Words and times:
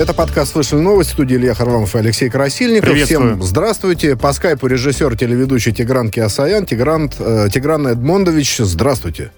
Это 0.00 0.14
подкаст 0.14 0.52
«Слышали 0.52 0.80
новости». 0.80 1.10
В 1.10 1.12
студии 1.12 1.36
Илья 1.36 1.52
Харламов 1.52 1.94
и 1.94 1.98
Алексей 1.98 2.30
Красильников. 2.30 2.96
Всем 2.96 3.42
здравствуйте. 3.42 4.16
По 4.16 4.32
скайпу 4.32 4.66
режиссер, 4.66 5.14
телеведущий 5.14 5.72
Тигран 5.72 6.10
Киасаян. 6.10 6.64
Тигран, 6.64 7.10
э, 7.18 7.48
Тигран 7.52 7.86
Эдмондович, 7.86 8.60
здравствуйте. 8.60 9.30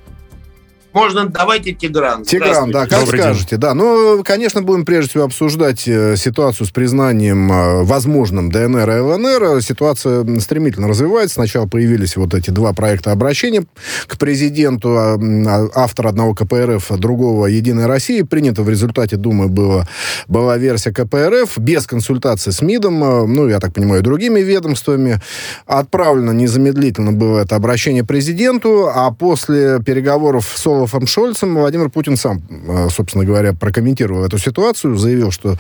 Можно, 0.93 1.27
давайте 1.27 1.73
Тигран. 1.73 2.25
Тигран, 2.25 2.71
да, 2.71 2.87
как 2.87 3.01
Добрый 3.01 3.21
скажете. 3.21 3.51
День. 3.51 3.61
Да, 3.61 3.75
ну, 3.75 4.23
конечно, 4.25 4.63
будем 4.63 4.85
прежде 4.85 5.11
всего 5.11 5.25
обсуждать 5.25 5.89
э, 5.89 6.17
ситуацию 6.17 6.67
с 6.67 6.71
признанием 6.71 7.51
э, 7.51 7.83
возможным 7.83 8.51
ДНР 8.51 8.91
и 8.91 9.01
ЛНР. 9.01 9.63
Ситуация 9.63 10.25
стремительно 10.41 10.89
развивается. 10.89 11.35
Сначала 11.35 11.67
появились 11.67 12.17
вот 12.17 12.35
эти 12.35 12.51
два 12.51 12.73
проекта 12.73 13.13
обращения 13.13 13.65
к 14.07 14.19
президенту. 14.19 14.97
А, 14.99 15.19
а, 15.19 15.69
автор 15.75 16.09
одного 16.09 16.35
КПРФ, 16.35 16.91
другого 16.99 17.47
«Единой 17.47 17.87
России». 17.87 18.23
Принято 18.23 18.63
в 18.63 18.69
результате 18.69 19.17
Думы 19.17 19.49
было, 19.49 19.89
была 20.29 20.59
версия 20.59 20.93
КПРФ 20.93 21.57
без 21.59 21.87
консультации 21.87 22.51
с 22.51 22.61
МИДом, 22.61 23.03
э, 23.03 23.27
ну, 23.27 23.49
я 23.49 23.61
так 23.61 23.73
понимаю, 23.73 24.03
другими 24.03 24.41
ведомствами. 24.41 25.21
Отправлено 25.67 26.33
незамедлительно 26.33 27.13
было 27.13 27.41
это 27.41 27.57
обращение 27.57 28.05
президенту, 28.05 28.91
а 28.93 29.11
после 29.11 29.81
переговоров 29.81 30.53
с 30.55 30.67
Олафом 30.83 31.07
Шольцем 31.07 31.55
Владимир 31.55 31.91
Путин 31.91 32.17
сам, 32.17 32.43
э, 32.51 32.89
собственно 32.91 33.25
говоря, 33.25 33.53
прокомментировал 33.53 34.25
эту 34.25 34.37
ситуацию, 34.39 34.97
заявил, 34.97 35.31
что 35.31 35.57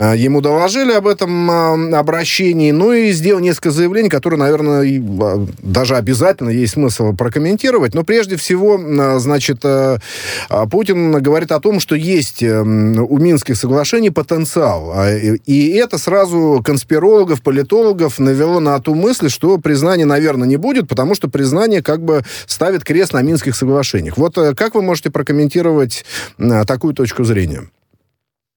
ему 0.00 0.40
доложили 0.40 0.92
об 0.92 1.06
этом 1.06 1.48
э, 1.48 1.96
обращении, 1.96 2.72
ну 2.72 2.92
и 2.92 3.12
сделал 3.12 3.40
несколько 3.40 3.70
заявлений, 3.70 4.08
которые, 4.08 4.40
наверное, 4.40 4.82
а, 4.82 5.46
даже 5.62 5.94
обязательно 5.94 6.50
есть 6.50 6.72
смысл 6.72 7.12
прокомментировать. 7.12 7.94
Но 7.94 8.02
прежде 8.02 8.36
всего, 8.36 8.76
э, 8.76 9.18
значит, 9.20 9.60
а, 9.64 9.98
Путин 10.68 11.12
говорит 11.22 11.52
о 11.52 11.60
том, 11.60 11.78
что 11.78 11.94
есть 11.94 12.42
у 12.42 13.18
Минских 13.18 13.56
соглашений 13.56 14.10
потенциал. 14.10 14.92
А, 14.96 15.14
и 15.14 15.68
это 15.76 15.96
сразу 15.98 16.60
конспирологов, 16.64 17.40
политологов 17.40 18.18
навело 18.18 18.58
на 18.58 18.76
ту 18.80 18.96
мысль, 18.96 19.28
что 19.28 19.58
признания, 19.58 20.06
наверное, 20.06 20.48
не 20.48 20.56
будет, 20.56 20.88
потому 20.88 21.14
что 21.14 21.28
признание 21.28 21.82
как 21.82 22.02
бы 22.02 22.24
ставит 22.46 22.82
крест 22.82 23.12
на 23.12 23.22
Минских 23.22 23.54
соглашениях. 23.54 24.18
Вот 24.18 24.34
как 24.34 24.74
вы 24.74 24.82
можете 24.82 25.10
прокомментировать 25.10 26.04
такую 26.66 26.94
точку 26.94 27.22
зрения? 27.22 27.68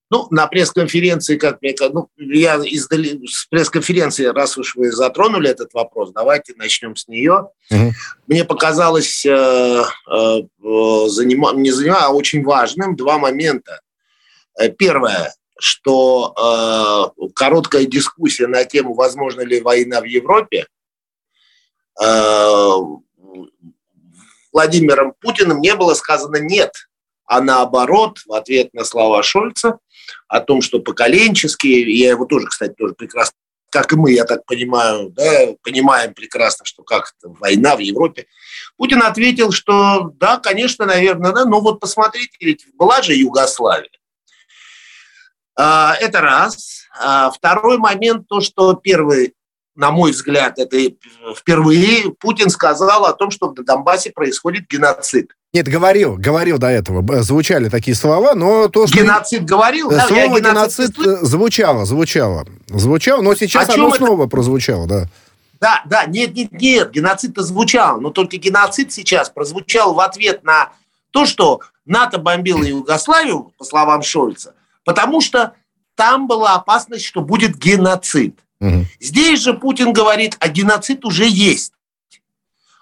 Ну, 0.09 0.27
на 0.31 0.47
пресс-конференции, 0.47 1.38
как 1.38 1.61
мне 1.61 1.75
ну, 1.91 2.09
я 2.16 2.55
издали, 2.63 3.25
с 3.27 3.45
пресс-конференции, 3.45 4.25
раз 4.25 4.58
уж 4.58 4.75
вы 4.75 4.91
затронули 4.91 5.50
этот 5.50 5.73
вопрос, 5.73 6.11
давайте 6.13 6.53
начнем 6.55 6.95
с 6.95 7.09
нее. 7.09 7.50
Угу. 7.69 7.91
Мне 8.28 8.45
показалось 8.45 9.25
э, 9.25 9.30
э, 9.30 10.39
занима, 11.08 11.52
не 11.53 11.72
занимая, 11.72 12.05
а 12.05 12.09
очень 12.09 12.44
важным 12.44 12.95
два 12.95 13.17
момента. 13.17 13.81
Э, 14.58 14.69
первое, 14.69 15.33
что 15.59 17.13
э, 17.19 17.28
короткая 17.35 17.85
дискуссия 17.85 18.47
на 18.47 18.63
тему, 18.63 18.94
возможно 18.94 19.41
ли 19.41 19.59
война 19.59 20.00
в 20.00 20.05
Европе, 20.05 20.67
э, 22.02 22.72
Владимиром 24.53 25.13
Путиным 25.19 25.59
не 25.59 25.75
было 25.75 25.94
сказано 25.94 26.38
«нет», 26.38 26.72
а 27.25 27.41
наоборот, 27.41 28.19
в 28.25 28.33
ответ 28.33 28.73
на 28.73 28.85
слова 28.85 29.22
Шольца, 29.22 29.80
о 30.27 30.39
том, 30.39 30.61
что 30.61 30.80
поколенческие, 30.80 31.97
я 31.97 32.09
его 32.09 32.25
тоже, 32.25 32.47
кстати, 32.47 32.73
тоже 32.73 32.94
прекрасно, 32.94 33.33
как 33.69 33.94
и 33.94 33.95
мы, 33.95 34.11
я 34.11 34.25
так 34.25 34.45
понимаю, 34.45 35.09
да, 35.09 35.53
понимаем 35.61 36.13
прекрасно, 36.13 36.66
что 36.66 36.83
как 36.83 37.13
война 37.22 37.75
в 37.75 37.80
Европе. 37.80 38.28
Путин 38.78 39.03
ответил, 39.03 39.52
что 39.52 40.11
да, 40.16 40.38
конечно, 40.38 40.85
наверное, 40.85 41.31
да, 41.31 41.45
но 41.45 41.59
вот 41.59 41.80
посмотрите, 41.80 42.38
ведь 42.39 42.66
была 42.75 43.02
же 43.02 43.13
Югославия. 43.13 43.89
А, 45.58 45.95
это 46.00 46.22
раз. 46.22 46.85
А, 47.00 47.31
второй 47.31 47.78
момент, 47.78 48.28
то, 48.28 48.41
что 48.41 48.73
первый, 48.73 49.33
на 49.78 49.92
мой 49.92 50.11
взгляд, 50.11 50.58
это 50.58 50.78
впервые 51.38 52.12
Путин 52.19 52.50
сказал 52.50 53.06
о 53.06 53.13
том, 53.13 53.31
что 53.31 53.51
на 53.51 53.63
Донбассе 53.63 54.12
происходит 54.12 54.68
геноцид. 54.68 55.31
Нет, 55.53 55.68
говорил, 55.68 56.16
говорил 56.18 56.57
до 56.57 56.68
этого. 56.68 57.22
Звучали 57.22 57.69
такие 57.69 57.96
слова, 57.96 58.34
но 58.34 58.68
то, 58.68 58.88
что... 58.88 58.97
Геноцид 58.97 59.46
говорил? 59.46 59.90
Да, 59.90 60.07
Слово 60.07 60.40
геноцид, 60.40 60.97
геноцид 60.97 61.28
звучало, 61.28 61.85
звучало. 61.85 62.46
Звучало, 62.68 63.22
но 63.22 63.35
сейчас 63.35 63.69
оно 63.69 63.90
это? 63.90 63.97
снова 63.97 64.28
прозвучало, 64.28 64.88
да. 64.88 65.06
Да, 65.62 65.81
да, 65.85 66.06
нет, 66.06 66.35
нет, 66.35 66.51
нет, 66.51 66.91
геноцид-то 66.91 67.41
звучал, 67.44 68.01
но 68.01 68.09
только 68.09 68.38
геноцид 68.38 68.91
сейчас 68.91 69.30
прозвучал 69.30 69.94
в 69.94 70.00
ответ 70.00 70.44
на 70.44 70.69
то, 71.12 71.25
что 71.25 71.62
НАТО 71.85 72.18
бомбило 72.18 72.63
Югославию, 72.63 73.51
по 73.57 73.63
словам 73.63 74.03
Шольца, 74.03 74.53
потому 74.84 75.22
что 75.22 75.53
там 75.96 76.28
была 76.28 76.56
опасность, 76.56 77.06
что 77.06 77.22
будет 77.22 77.57
геноцид. 77.57 78.40
Угу. 78.59 78.85
Здесь 79.00 79.41
же 79.41 79.53
Путин 79.53 79.94
говорит, 79.94 80.35
а 80.40 80.47
геноцид 80.47 81.06
уже 81.06 81.28
есть. 81.28 81.73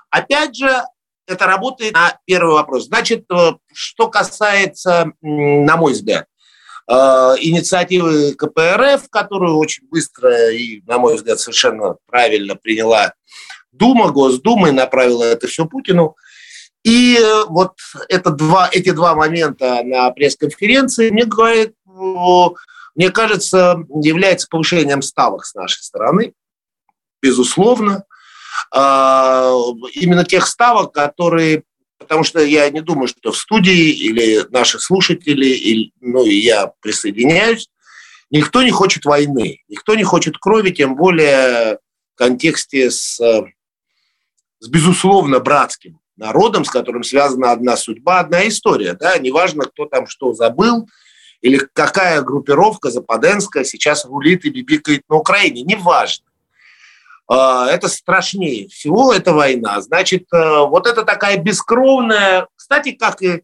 Опять 0.10 0.56
же, 0.56 0.84
это 1.28 1.46
работает 1.46 1.94
на 1.94 2.18
первый 2.26 2.54
вопрос. 2.54 2.86
Значит, 2.86 3.26
э, 3.32 3.54
что 3.74 4.08
касается, 4.08 5.12
на 5.22 5.76
мой 5.76 5.94
взгляд, 5.94 6.28
э, 6.88 6.94
инициативы 6.94 8.34
КПРФ, 8.36 9.10
которую 9.10 9.58
очень 9.58 9.88
быстро 9.90 10.52
и, 10.52 10.82
на 10.86 10.98
мой 11.00 11.16
взгляд, 11.16 11.40
совершенно 11.40 11.96
правильно 12.08 12.56
приняла 12.56 13.14
Дума, 13.72 14.12
Госдума 14.12 14.70
и 14.70 14.72
направила 14.72 15.24
это 15.24 15.48
все 15.48 15.66
Путину. 15.66 16.16
И 16.84 17.20
вот 17.48 17.74
это 18.10 18.30
два, 18.30 18.70
эти 18.72 18.92
два 18.92 19.16
момента 19.16 19.82
на 19.84 20.12
пресс-конференции, 20.12 21.10
мне 21.10 21.26
говорит, 21.26 21.74
мне 22.96 23.12
кажется, 23.12 23.78
является 24.02 24.48
повышением 24.50 25.02
ставок 25.02 25.46
с 25.46 25.54
нашей 25.54 25.84
стороны, 25.84 26.34
безусловно. 27.22 28.06
А, 28.74 29.52
именно 29.94 30.24
тех 30.24 30.48
ставок, 30.48 30.94
которые 30.94 31.64
потому 31.98 32.24
что 32.24 32.40
я 32.40 32.70
не 32.70 32.82
думаю, 32.82 33.08
что 33.08 33.32
в 33.32 33.38
студии 33.38 33.90
или 33.90 34.46
наши 34.50 34.80
слушатели, 34.80 35.48
или, 35.48 35.92
ну 36.02 36.24
и 36.24 36.36
я 36.36 36.72
присоединяюсь, 36.82 37.70
никто 38.30 38.62
не 38.64 38.72
хочет 38.72 39.06
войны, 39.06 39.64
никто 39.68 39.96
не 39.96 40.04
хочет 40.04 40.38
крови, 40.38 40.72
тем 40.72 40.96
более 40.96 41.80
в 42.14 42.18
контексте 42.18 42.92
с, 42.92 43.18
с 44.60 44.68
безусловно 44.68 45.40
братским 45.40 46.00
народом, 46.16 46.64
с 46.64 46.70
которым 46.70 47.04
связана 47.04 47.52
одна 47.52 47.76
судьба, 47.76 48.20
одна 48.20 48.48
история. 48.48 48.94
Да? 48.94 49.18
Неважно, 49.18 49.66
кто 49.66 49.86
там 49.86 50.08
что 50.08 50.34
забыл, 50.34 50.88
или 51.46 51.60
какая 51.74 52.24
группировка 52.24 52.90
западенская 52.90 53.64
сейчас 53.64 54.04
рулит 54.04 54.46
и 54.46 54.50
бибикает 54.50 55.04
на 55.08 55.18
Украине, 55.18 55.62
неважно. 55.62 56.26
А, 57.28 57.70
это 57.70 57.88
страшнее 57.88 58.68
всего, 58.68 59.14
это 59.14 59.32
война. 59.32 59.80
Значит, 59.82 60.24
э, 60.34 60.66
вот 60.66 60.88
это 60.88 61.04
такая 61.04 61.38
бескровная, 61.38 62.48
кстати, 62.56 62.94
как 62.94 63.22
и, 63.22 63.44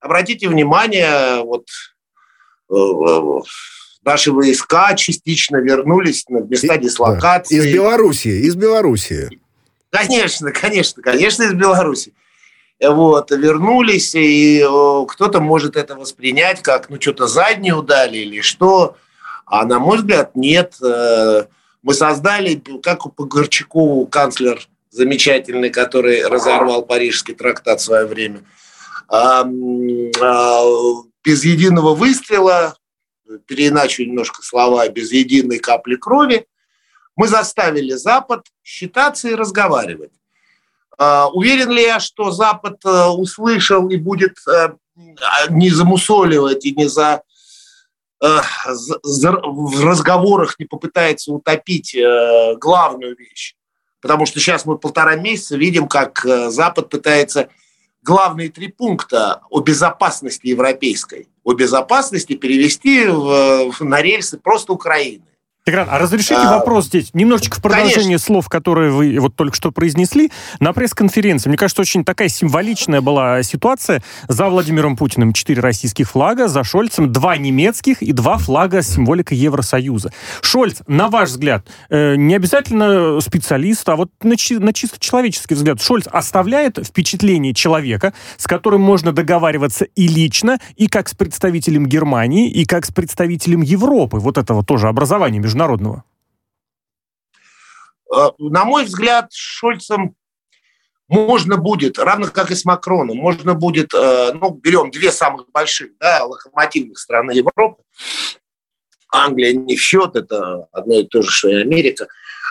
обратите 0.00 0.50
внимание, 0.50 1.42
вот 1.42 1.66
э, 2.70 2.74
э, 2.74 3.40
наши 4.04 4.30
войска 4.30 4.92
частично 4.94 5.56
вернулись 5.56 6.28
на 6.28 6.40
места 6.40 6.76
дислокации. 6.76 7.56
Из 7.56 7.72
Белоруссии, 7.72 8.40
из 8.46 8.54
Белоруссии. 8.54 9.40
Конечно, 9.88 10.52
конечно, 10.52 11.02
конечно, 11.02 11.44
из 11.44 11.54
Беларуси. 11.54 12.12
Вот, 12.88 13.30
вернулись, 13.30 14.14
и 14.14 14.64
кто-то 15.08 15.40
может 15.40 15.76
это 15.76 15.96
воспринять 15.96 16.62
как, 16.62 16.90
ну, 16.90 17.00
что-то 17.00 17.26
заднюю 17.26 17.82
дали 17.82 18.18
или 18.18 18.40
что. 18.40 18.96
А 19.46 19.64
на 19.64 19.78
мой 19.78 19.98
взгляд, 19.98 20.34
нет. 20.34 20.76
Мы 20.80 21.92
создали, 21.92 22.62
как 22.82 23.06
у 23.06 23.10
Погорчакову, 23.10 24.06
канцлер 24.06 24.66
замечательный, 24.94 25.70
который 25.70 26.26
разорвал 26.26 26.84
Парижский 26.86 27.34
трактат 27.34 27.80
в 27.80 27.84
свое 27.84 28.06
время, 28.06 28.44
а, 29.08 29.44
без 31.24 31.44
единого 31.44 31.94
выстрела, 31.94 32.76
переиначу 33.46 34.04
немножко 34.04 34.42
слова, 34.42 34.88
без 34.88 35.12
единой 35.12 35.58
капли 35.58 35.96
крови, 35.96 36.46
мы 37.16 37.28
заставили 37.28 37.92
Запад 37.92 38.46
считаться 38.62 39.28
и 39.28 39.34
разговаривать. 39.34 40.12
А, 40.98 41.28
уверен 41.28 41.70
ли 41.70 41.82
я, 41.82 42.00
что 42.00 42.30
Запад 42.30 42.76
э, 42.84 43.06
услышал 43.06 43.88
и 43.88 43.96
будет 43.96 44.36
э, 44.48 44.74
не 45.50 45.70
замусоливать 45.70 46.64
и 46.64 46.74
не 46.74 46.88
за 46.88 47.22
Э, 48.24 48.40
в 48.64 49.84
разговорах 49.84 50.58
не 50.58 50.64
попытается 50.64 51.32
утопить 51.32 51.96
главную 52.58 53.16
вещь. 53.16 53.54
Потому 54.00 54.24
что 54.24 54.40
сейчас 54.40 54.64
мы 54.64 54.78
полтора 54.78 55.16
месяца 55.16 55.56
видим, 55.56 55.88
как 55.88 56.24
Запад 56.24 56.88
пытается 56.88 57.48
главные 58.02 58.50
три 58.50 58.68
пункта 58.68 59.42
о 59.50 59.60
безопасности 59.60 60.46
европейской, 60.46 61.28
о 61.42 61.54
безопасности 61.54 62.34
перевести 62.34 63.06
в, 63.06 63.80
на 63.80 64.00
рельсы 64.00 64.38
просто 64.38 64.72
Украины. 64.72 65.24
Тигран, 65.66 65.88
а 65.90 65.98
разрешите 65.98 66.34
а, 66.34 66.58
вопрос 66.58 66.86
здесь? 66.86 67.14
Немножечко 67.14 67.56
в 67.56 67.62
продолжение 67.62 68.02
конечно. 68.02 68.26
слов, 68.26 68.50
которые 68.50 68.90
вы 68.90 69.18
вот 69.18 69.34
только 69.34 69.56
что 69.56 69.72
произнесли. 69.72 70.30
На 70.60 70.74
пресс-конференции, 70.74 71.48
мне 71.48 71.56
кажется, 71.56 71.80
очень 71.80 72.04
такая 72.04 72.28
символичная 72.28 73.00
была 73.00 73.42
ситуация. 73.42 74.02
За 74.28 74.50
Владимиром 74.50 74.94
Путиным 74.94 75.32
четыре 75.32 75.62
российских 75.62 76.10
флага, 76.10 76.48
за 76.48 76.64
Шольцем 76.64 77.10
два 77.10 77.38
немецких 77.38 78.02
и 78.02 78.12
два 78.12 78.36
флага 78.36 78.82
с 78.82 78.88
символикой 78.88 79.38
Евросоюза. 79.38 80.12
Шольц, 80.42 80.80
на 80.86 81.08
ваш 81.08 81.30
взгляд, 81.30 81.66
э, 81.88 82.16
не 82.16 82.34
обязательно 82.34 83.18
специалист, 83.22 83.88
а 83.88 83.96
вот 83.96 84.10
на, 84.22 84.36
чи- 84.36 84.58
на 84.58 84.74
чисто 84.74 85.00
человеческий 85.00 85.54
взгляд, 85.54 85.80
Шольц 85.80 86.06
оставляет 86.12 86.78
впечатление 86.86 87.54
человека, 87.54 88.12
с 88.36 88.46
которым 88.46 88.82
можно 88.82 89.12
договариваться 89.12 89.86
и 89.86 90.08
лично, 90.08 90.58
и 90.76 90.88
как 90.88 91.08
с 91.08 91.14
представителем 91.14 91.86
Германии, 91.86 92.50
и 92.50 92.66
как 92.66 92.84
с 92.84 92.90
представителем 92.90 93.62
Европы. 93.62 94.18
Вот 94.18 94.36
этого 94.36 94.62
тоже 94.62 94.88
образования 94.88 95.38
между 95.38 95.53
международного? 95.54 96.04
Э, 98.14 98.28
на 98.38 98.64
мой 98.64 98.84
взгляд, 98.84 99.32
Шольцем 99.32 100.16
можно 101.08 101.56
будет, 101.56 101.98
равно 101.98 102.26
как 102.28 102.50
и 102.50 102.54
с 102.54 102.64
Макроном, 102.64 103.16
можно 103.16 103.54
будет, 103.54 103.94
э, 103.94 104.32
ну, 104.34 104.50
берем 104.50 104.90
две 104.90 105.12
самых 105.12 105.50
больших, 105.52 105.96
да, 105.98 106.24
локомотивных 106.24 106.98
страны 106.98 107.32
Европы, 107.32 107.82
Англия 109.12 109.52
не 109.52 109.76
в 109.76 109.80
счет, 109.80 110.16
это 110.16 110.66
одно 110.72 110.94
и 110.94 111.04
то 111.04 111.22
же, 111.22 111.30
что 111.30 111.48
и 111.48 111.62
Америка, 111.62 112.08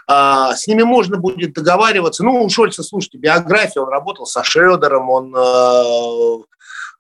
а, 0.07 0.55
с 0.55 0.67
ними 0.67 0.83
можно 0.83 1.17
будет 1.17 1.53
договариваться. 1.53 2.23
Ну, 2.23 2.44
у 2.44 2.50
Шольца, 2.50 2.83
слушайте, 2.83 3.17
биография, 3.17 3.81
он 3.81 3.89
работал 3.89 4.25
со 4.25 4.44
Шредером, 4.44 5.09
он 5.09 5.35
э, 5.35 6.44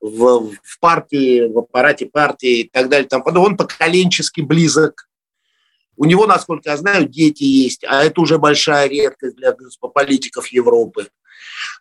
в, 0.01 0.51
в 0.63 0.79
партии, 0.79 1.51
в 1.51 1.59
аппарате 1.59 2.05
партии 2.05 2.61
и 2.61 2.69
так 2.69 2.89
далее. 2.89 3.07
Там, 3.07 3.23
он 3.25 3.57
поколенчески 3.57 4.41
близок 4.41 5.07
у 5.95 6.05
него, 6.05 6.25
насколько 6.25 6.69
я 6.69 6.77
знаю, 6.77 7.07
дети 7.07 7.43
есть, 7.43 7.83
а 7.83 8.03
это 8.03 8.19
уже 8.21 8.37
большая 8.37 8.87
редкость 8.87 9.35
для 9.35 9.53
политиков 9.93 10.47
Европы. 10.47 11.07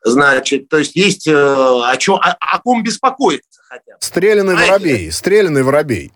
Значит, 0.04 0.68
то 0.68 0.78
есть 0.78 0.96
есть 0.96 1.26
э, 1.26 1.32
о, 1.34 1.96
чем, 1.96 2.16
о, 2.16 2.36
о 2.38 2.58
ком 2.60 2.82
беспокоиться 2.82 3.60
хотя 3.66 3.92
бы. 3.92 3.98
Стреляный 4.00 4.54
Знаете? 4.54 4.72
воробей, 4.72 5.12
стреляный 5.12 5.62
воробей. 5.62 6.12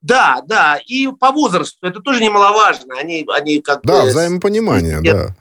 Да, 0.00 0.42
да, 0.46 0.80
и 0.84 1.08
по 1.08 1.30
возрасту, 1.30 1.86
это 1.86 2.00
тоже 2.00 2.22
немаловажно. 2.22 2.98
Они, 2.98 3.24
они 3.32 3.60
как 3.60 3.82
да, 3.82 4.02
бы... 4.02 4.08
взаимопонимание, 4.08 5.00
нет, 5.00 5.16
да. 5.16 5.36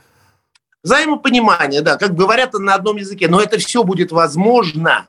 Взаимопонимание, 0.83 1.81
да, 1.81 1.97
как 1.97 2.15
говорят 2.15 2.53
на 2.53 2.75
одном 2.75 2.97
языке. 2.97 3.27
Но 3.27 3.41
это 3.41 3.57
все 3.59 3.83
будет 3.83 4.11
возможно 4.11 5.07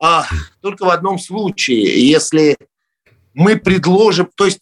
а, 0.00 0.26
только 0.60 0.84
в 0.84 0.90
одном 0.90 1.18
случае, 1.18 2.08
если 2.08 2.56
мы 3.34 3.56
предложим... 3.56 4.30
То 4.34 4.46
есть 4.46 4.60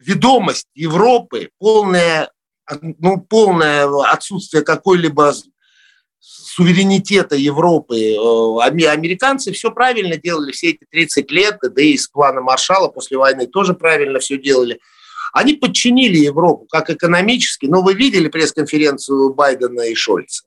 ведомость 0.00 0.68
Европы, 0.74 1.50
полное, 1.58 2.30
ну, 2.80 3.20
полное 3.20 3.86
отсутствие 4.10 4.62
какой-либо 4.62 5.32
суверенитета 6.20 7.36
Европы. 7.36 7.96
Э, 7.96 8.90
американцы 8.90 9.52
все 9.52 9.70
правильно 9.70 10.16
делали 10.16 10.52
все 10.52 10.70
эти 10.70 10.86
30 10.90 11.30
лет, 11.30 11.58
да 11.62 11.82
и 11.82 11.96
с 11.96 12.08
плана 12.08 12.40
Маршала 12.40 12.88
после 12.88 13.16
войны 13.16 13.46
тоже 13.46 13.74
правильно 13.74 14.18
все 14.18 14.38
делали. 14.38 14.80
Они 15.32 15.54
подчинили 15.54 16.18
Европу 16.18 16.66
как 16.70 16.90
экономически, 16.90 17.66
но 17.66 17.82
вы 17.82 17.94
видели 17.94 18.28
пресс-конференцию 18.28 19.34
Байдена 19.34 19.82
и 19.82 19.94
Шольца. 19.94 20.44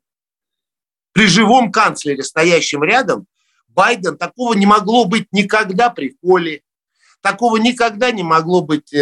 При 1.13 1.27
живом 1.27 1.71
канцлере, 1.71 2.23
стоящем 2.23 2.83
рядом, 2.83 3.27
Байден, 3.67 4.17
такого 4.17 4.53
не 4.53 4.65
могло 4.65 5.05
быть 5.05 5.27
никогда 5.31 5.89
при 5.89 6.15
Коле, 6.21 6.61
Такого 7.21 7.57
никогда 7.57 8.11
не 8.11 8.23
могло 8.23 8.61
быть 8.61 8.91
э, 8.93 8.97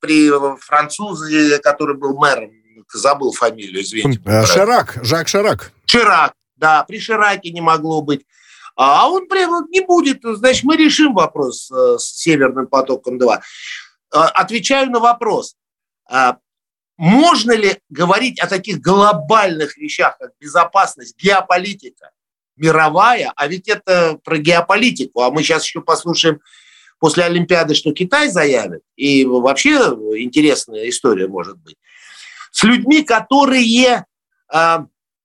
при 0.00 0.58
французе, 0.58 1.58
который 1.58 1.96
был 1.96 2.16
мэром. 2.16 2.50
Забыл 2.92 3.32
фамилию, 3.32 3.82
извините. 3.82 4.20
Э, 4.24 4.44
Ширак, 4.44 4.98
Жак 5.02 5.28
Ширак. 5.28 5.72
Ширак, 5.86 6.34
да, 6.56 6.84
при 6.84 6.98
Шираке 6.98 7.50
не 7.50 7.60
могло 7.60 8.02
быть. 8.02 8.26
А 8.76 9.08
он 9.08 9.28
прямо 9.28 9.64
не 9.68 9.80
будет. 9.80 10.20
Значит, 10.22 10.64
мы 10.64 10.76
решим 10.76 11.14
вопрос 11.14 11.70
э, 11.70 11.96
с 11.98 12.16
Северным 12.16 12.66
потоком-2. 12.66 13.36
Э, 13.36 14.18
отвечаю 14.34 14.90
на 14.90 14.98
вопрос. 14.98 15.56
Можно 16.96 17.52
ли 17.52 17.80
говорить 17.88 18.38
о 18.38 18.46
таких 18.46 18.80
глобальных 18.80 19.76
вещах, 19.76 20.16
как 20.18 20.30
безопасность, 20.38 21.16
геополитика, 21.16 22.10
мировая, 22.56 23.32
а 23.34 23.48
ведь 23.48 23.68
это 23.68 24.18
про 24.22 24.38
геополитику, 24.38 25.22
а 25.22 25.30
мы 25.30 25.42
сейчас 25.42 25.64
еще 25.64 25.80
послушаем 25.80 26.40
после 26.98 27.24
Олимпиады, 27.24 27.74
что 27.74 27.92
Китай 27.92 28.28
заявит, 28.28 28.82
и 28.96 29.24
вообще 29.24 29.72
интересная 30.16 30.88
история 30.88 31.28
может 31.28 31.58
быть, 31.58 31.76
с 32.50 32.62
людьми, 32.62 33.02
которые 33.02 34.04
э, 34.52 34.78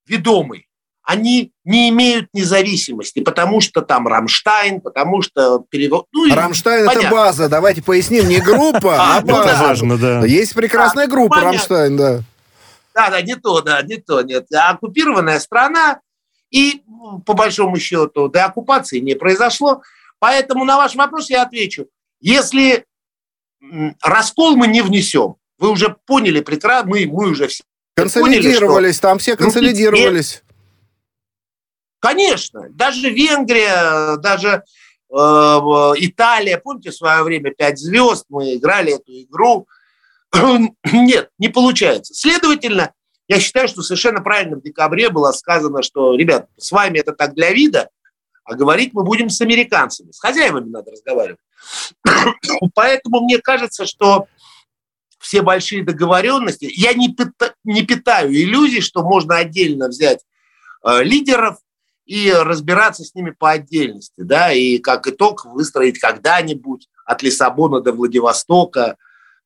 ведомы, 0.08 0.66
они 1.04 1.52
не 1.64 1.90
имеют 1.90 2.28
независимости, 2.34 3.20
потому 3.22 3.62
что 3.62 3.82
там 3.82 4.08
Рамштайн, 4.08 4.80
потому 4.80 5.24
что 5.24 5.66
перевод... 5.70 6.06
Ну, 6.12 6.32
Рамштайн 6.34 6.86
понятно. 6.86 7.08
это 7.08 7.16
база, 7.16 7.50
давайте 7.50 7.82
поясним, 7.82 8.28
не 8.28 8.40
группа, 8.40 8.96
а, 9.00 9.18
а 9.18 9.22
база. 9.22 9.64
Важно, 9.64 9.98
да. 9.98 10.26
Есть 10.26 10.54
прекрасная 10.54 11.08
группа 11.08 11.42
Рамштайн, 11.42 11.98
да. 11.98 12.22
Да, 12.94 13.10
да, 13.10 13.22
не 13.22 13.36
то, 13.36 13.62
да, 13.62 13.82
не 13.82 13.98
то, 13.98 14.22
нет. 14.22 14.48
Оккупированная 14.54 15.40
страна, 15.40 16.00
и 16.52 16.84
по 17.26 17.34
большому 17.34 17.78
счету 17.78 18.28
до 18.28 18.46
оккупации 18.46 19.00
не 19.00 19.16
произошло. 19.16 19.82
Поэтому 20.20 20.66
на 20.66 20.78
ваш 20.78 20.96
вопрос 20.96 21.30
я 21.30 21.44
отвечу. 21.44 21.88
Если 22.20 22.86
раскол 24.02 24.56
мы 24.56 24.68
не 24.68 24.82
внесем, 24.82 25.36
вы 25.58 25.72
уже 25.72 25.96
поняли 26.06 26.42
прекрасно, 26.42 26.90
мы, 26.90 27.06
мы 27.06 27.30
уже 27.30 27.48
все 27.48 27.64
Консолидировались, 27.96 29.00
поняли, 29.00 29.12
там 29.12 29.18
все 29.18 29.36
консолидировались. 29.36 30.44
Конечно, 32.00 32.68
даже 32.70 33.10
Венгрия, 33.10 34.16
даже 34.18 34.64
э, 35.10 35.16
Италия, 35.98 36.58
помните, 36.58 36.92
в 36.92 36.96
свое 36.96 37.24
время 37.24 37.52
«Пять 37.52 37.78
звезд», 37.78 38.26
мы 38.30 38.56
играли 38.56 38.94
эту 38.94 39.12
игру. 39.12 39.68
Нет, 40.94 41.30
не 41.38 41.50
получается. 41.50 42.14
Следовательно, 42.14 42.94
я 43.28 43.40
считаю, 43.42 43.68
что 43.68 43.82
совершенно 43.82 44.22
правильно 44.22 44.56
в 44.56 44.62
декабре 44.62 45.10
было 45.10 45.34
сказано, 45.34 45.84
что, 45.84 46.16
ребят, 46.16 46.48
с 46.58 46.72
вами 46.72 47.00
это 47.00 47.12
так 47.12 47.34
для 47.34 47.52
вида, 47.52 47.90
а 48.50 48.56
говорить 48.56 48.94
мы 48.94 49.04
будем 49.04 49.30
с 49.30 49.40
американцами. 49.42 50.12
С 50.12 50.20
хозяевами 50.20 50.70
надо 50.70 50.92
разговаривать. 50.92 51.40
Поэтому 52.74 53.22
мне 53.22 53.38
кажется, 53.38 53.86
что 53.86 54.26
все 55.20 55.44
большие 55.44 55.84
договоренности, 55.84 56.68
я 56.76 56.94
не, 56.94 57.14
пита, 57.14 57.54
не 57.64 57.84
питаю 57.84 58.34
иллюзий, 58.34 58.82
что 58.82 59.04
можно 59.04 59.38
отдельно 59.38 59.90
взять 59.90 60.22
э, 60.84 61.04
лидеров 61.04 61.58
и 62.06 62.32
разбираться 62.32 63.04
с 63.04 63.14
ними 63.14 63.32
по 63.38 63.52
отдельности, 63.52 64.14
да, 64.18 64.52
и 64.52 64.80
как 64.80 65.06
итог 65.06 65.46
выстроить 65.46 66.00
когда-нибудь 66.00 66.88
от 67.06 67.22
Лиссабона 67.22 67.82
до 67.82 67.94
Владивостока 67.94 68.98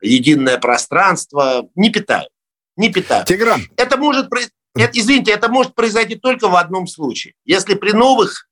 единое 0.01 0.57
пространство. 0.59 1.67
Не 1.75 1.89
питаю, 1.89 2.29
не 2.77 2.89
питаю. 2.89 3.25
Тигран. 3.25 3.63
Это 3.75 3.97
может, 3.97 4.29
это, 4.75 4.91
извините, 4.93 5.31
это 5.31 5.49
может 5.49 5.75
произойти 5.75 6.15
только 6.15 6.47
в 6.47 6.55
одном 6.55 6.87
случае. 6.87 7.33
Если 7.43 7.73
при 7.73 7.91
новых 7.91 8.47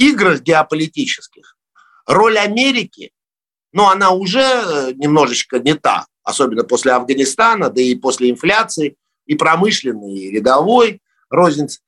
играх 0.00 0.40
геополитических 0.40 1.56
роль 2.06 2.38
Америки, 2.38 3.12
ну, 3.72 3.88
она 3.88 4.10
уже 4.10 4.40
э, 4.40 4.92
немножечко 4.94 5.58
не 5.58 5.74
та, 5.74 6.06
особенно 6.24 6.64
после 6.64 6.92
Афганистана, 6.92 7.70
да 7.70 7.80
и 7.80 7.94
после 7.94 8.30
инфляции, 8.30 8.96
и 9.26 9.36
промышленной, 9.36 10.14
и 10.14 10.30
рядовой 10.30 11.00
розницы 11.28 11.80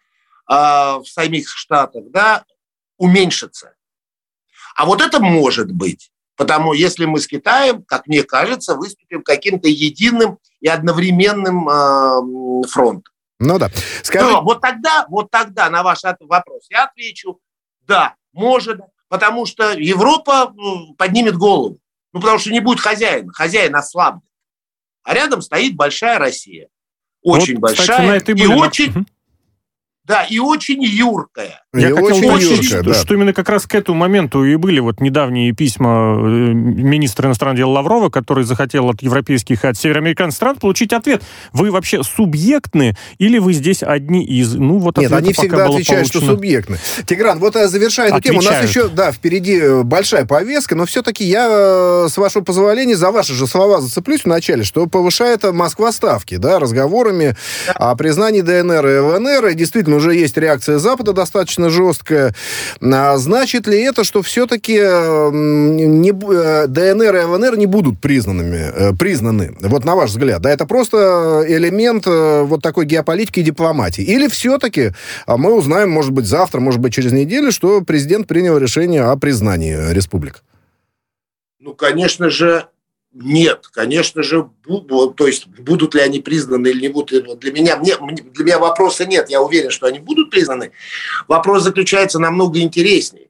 э, 0.48 0.54
в 0.54 1.04
самих 1.06 1.48
Штатах, 1.48 2.04
да, 2.10 2.44
уменьшится. 2.98 3.74
А 4.76 4.86
вот 4.86 5.00
это 5.00 5.18
может 5.18 5.72
быть. 5.72 6.10
Потому 6.36 6.72
если 6.72 7.04
мы 7.04 7.20
с 7.20 7.26
Китаем, 7.26 7.82
как 7.82 8.06
мне 8.06 8.22
кажется, 8.22 8.74
выступим 8.74 9.22
каким-то 9.22 9.68
единым 9.68 10.38
и 10.60 10.68
одновременным 10.68 11.68
э, 11.68 12.68
фронтом. 12.68 13.12
Ну 13.38 13.58
да. 13.58 13.70
Скажи... 14.02 14.24
Но 14.24 14.42
вот 14.42 14.60
тогда, 14.60 15.06
вот 15.08 15.30
тогда 15.30 15.68
на 15.68 15.82
ваш 15.82 16.02
вопрос 16.20 16.66
я 16.70 16.84
отвечу, 16.84 17.40
да, 17.86 18.14
может, 18.32 18.80
потому 19.08 19.46
что 19.46 19.72
Европа 19.72 20.52
ну, 20.54 20.94
поднимет 20.94 21.36
голову. 21.36 21.78
Ну, 22.12 22.20
потому 22.20 22.38
что 22.38 22.50
не 22.50 22.60
будет 22.60 22.80
хозяина. 22.80 23.32
Хозяин 23.32 23.74
ослабнет. 23.74 24.24
А 25.02 25.14
рядом 25.14 25.42
стоит 25.42 25.74
большая 25.74 26.18
Россия. 26.18 26.68
Очень 27.22 27.54
вот, 27.54 27.62
большая 27.62 28.20
кстати, 28.20 28.38
и 28.38 28.46
очень... 28.46 29.06
Да, 30.04 30.24
и 30.24 30.38
очень 30.38 30.82
юркая. 30.82 31.61
Я 31.74 31.88
и 31.88 31.92
хотел 31.92 32.04
очень 32.04 32.28
уточнить, 32.28 32.64
что, 32.66 32.82
да. 32.82 32.92
что 32.92 33.14
именно 33.14 33.32
как 33.32 33.48
раз 33.48 33.66
к 33.66 33.74
этому 33.74 33.96
моменту 33.96 34.44
и 34.44 34.56
были 34.56 34.78
вот 34.78 35.00
недавние 35.00 35.52
письма 35.52 36.18
э, 36.18 36.52
министра 36.52 37.28
иностранных 37.28 37.56
дел 37.56 37.70
Лаврова, 37.70 38.10
который 38.10 38.44
захотел 38.44 38.90
от 38.90 39.00
европейских 39.00 39.64
и 39.64 39.66
от 39.66 39.78
североамериканских 39.78 40.36
стран 40.36 40.56
получить 40.56 40.92
ответ. 40.92 41.22
Вы 41.54 41.70
вообще 41.70 42.02
субъектны 42.02 42.94
или 43.16 43.38
вы 43.38 43.54
здесь 43.54 43.82
одни 43.82 44.22
из? 44.22 44.52
Ну, 44.52 44.80
вот 44.80 44.98
Нет, 44.98 45.10
они 45.12 45.32
всегда 45.32 45.64
отвечают, 45.64 46.02
получено. 46.02 46.20
что 46.20 46.34
субъектны. 46.34 46.78
Тигран, 47.06 47.38
вот 47.38 47.56
э, 47.56 47.66
завершая 47.68 48.08
эту 48.08 48.16
отвечают. 48.16 48.42
тему, 48.42 48.54
у 48.54 48.60
нас 48.60 48.68
еще, 48.68 48.88
да, 48.88 49.10
впереди 49.10 49.58
э, 49.58 49.82
большая 49.82 50.26
повестка, 50.26 50.76
но 50.76 50.84
все-таки 50.84 51.24
я, 51.24 52.06
с 52.06 52.18
вашего 52.18 52.44
позволения, 52.44 52.96
за 52.96 53.10
ваши 53.10 53.32
же 53.32 53.46
слова 53.46 53.80
зацеплюсь 53.80 54.26
вначале, 54.26 54.62
что 54.64 54.86
повышает 54.86 55.50
Москва 55.50 55.90
ставки, 55.92 56.36
да, 56.36 56.58
разговорами 56.58 57.34
да. 57.66 57.72
о 57.72 57.96
признании 57.96 58.42
ДНР 58.42 58.86
и 58.86 58.98
ЛНР, 58.98 59.46
и 59.46 59.54
действительно 59.54 59.96
уже 59.96 60.14
есть 60.14 60.36
реакция 60.36 60.76
Запада 60.76 61.14
достаточно 61.14 61.61
достаточно 61.62 61.70
жесткая. 61.70 62.34
А 62.80 63.16
значит 63.16 63.66
ли 63.66 63.80
это, 63.82 64.04
что 64.04 64.22
все-таки 64.22 64.74
не, 64.74 66.10
э, 66.10 66.66
ДНР 66.66 67.16
и 67.16 67.24
ЛНР 67.24 67.56
не 67.58 67.66
будут 67.66 68.00
признанными, 68.00 68.70
э, 68.74 68.92
признаны? 68.94 69.56
Вот 69.60 69.84
на 69.84 69.94
ваш 69.94 70.10
взгляд. 70.10 70.42
Да, 70.42 70.50
это 70.50 70.66
просто 70.66 71.44
элемент 71.46 72.06
э, 72.06 72.42
вот 72.42 72.62
такой 72.62 72.86
геополитики 72.86 73.40
и 73.40 73.42
дипломатии. 73.42 74.02
Или 74.02 74.28
все-таки 74.28 74.92
а 75.26 75.36
мы 75.36 75.54
узнаем, 75.54 75.90
может 75.90 76.12
быть, 76.12 76.26
завтра, 76.26 76.60
может 76.60 76.80
быть, 76.80 76.92
через 76.92 77.12
неделю, 77.12 77.52
что 77.52 77.82
президент 77.82 78.26
принял 78.26 78.58
решение 78.58 79.02
о 79.02 79.16
признании 79.16 79.92
республик? 79.92 80.42
Ну, 81.60 81.74
конечно 81.74 82.28
же, 82.28 82.66
нет, 83.14 83.68
конечно 83.70 84.22
же, 84.22 84.48
то 84.64 85.26
есть 85.26 85.46
будут 85.46 85.94
ли 85.94 86.00
они 86.00 86.20
признаны 86.20 86.68
или 86.68 86.82
не 86.82 86.88
будут, 86.88 87.38
для 87.40 87.52
меня, 87.52 87.76
мне, 87.76 87.96
для 87.96 88.44
меня 88.44 88.58
вопроса 88.58 89.04
нет, 89.04 89.28
я 89.28 89.42
уверен, 89.42 89.70
что 89.70 89.86
они 89.86 89.98
будут 89.98 90.30
признаны. 90.30 90.72
Вопрос 91.28 91.62
заключается 91.62 92.18
намного 92.18 92.60
интереснее. 92.60 93.28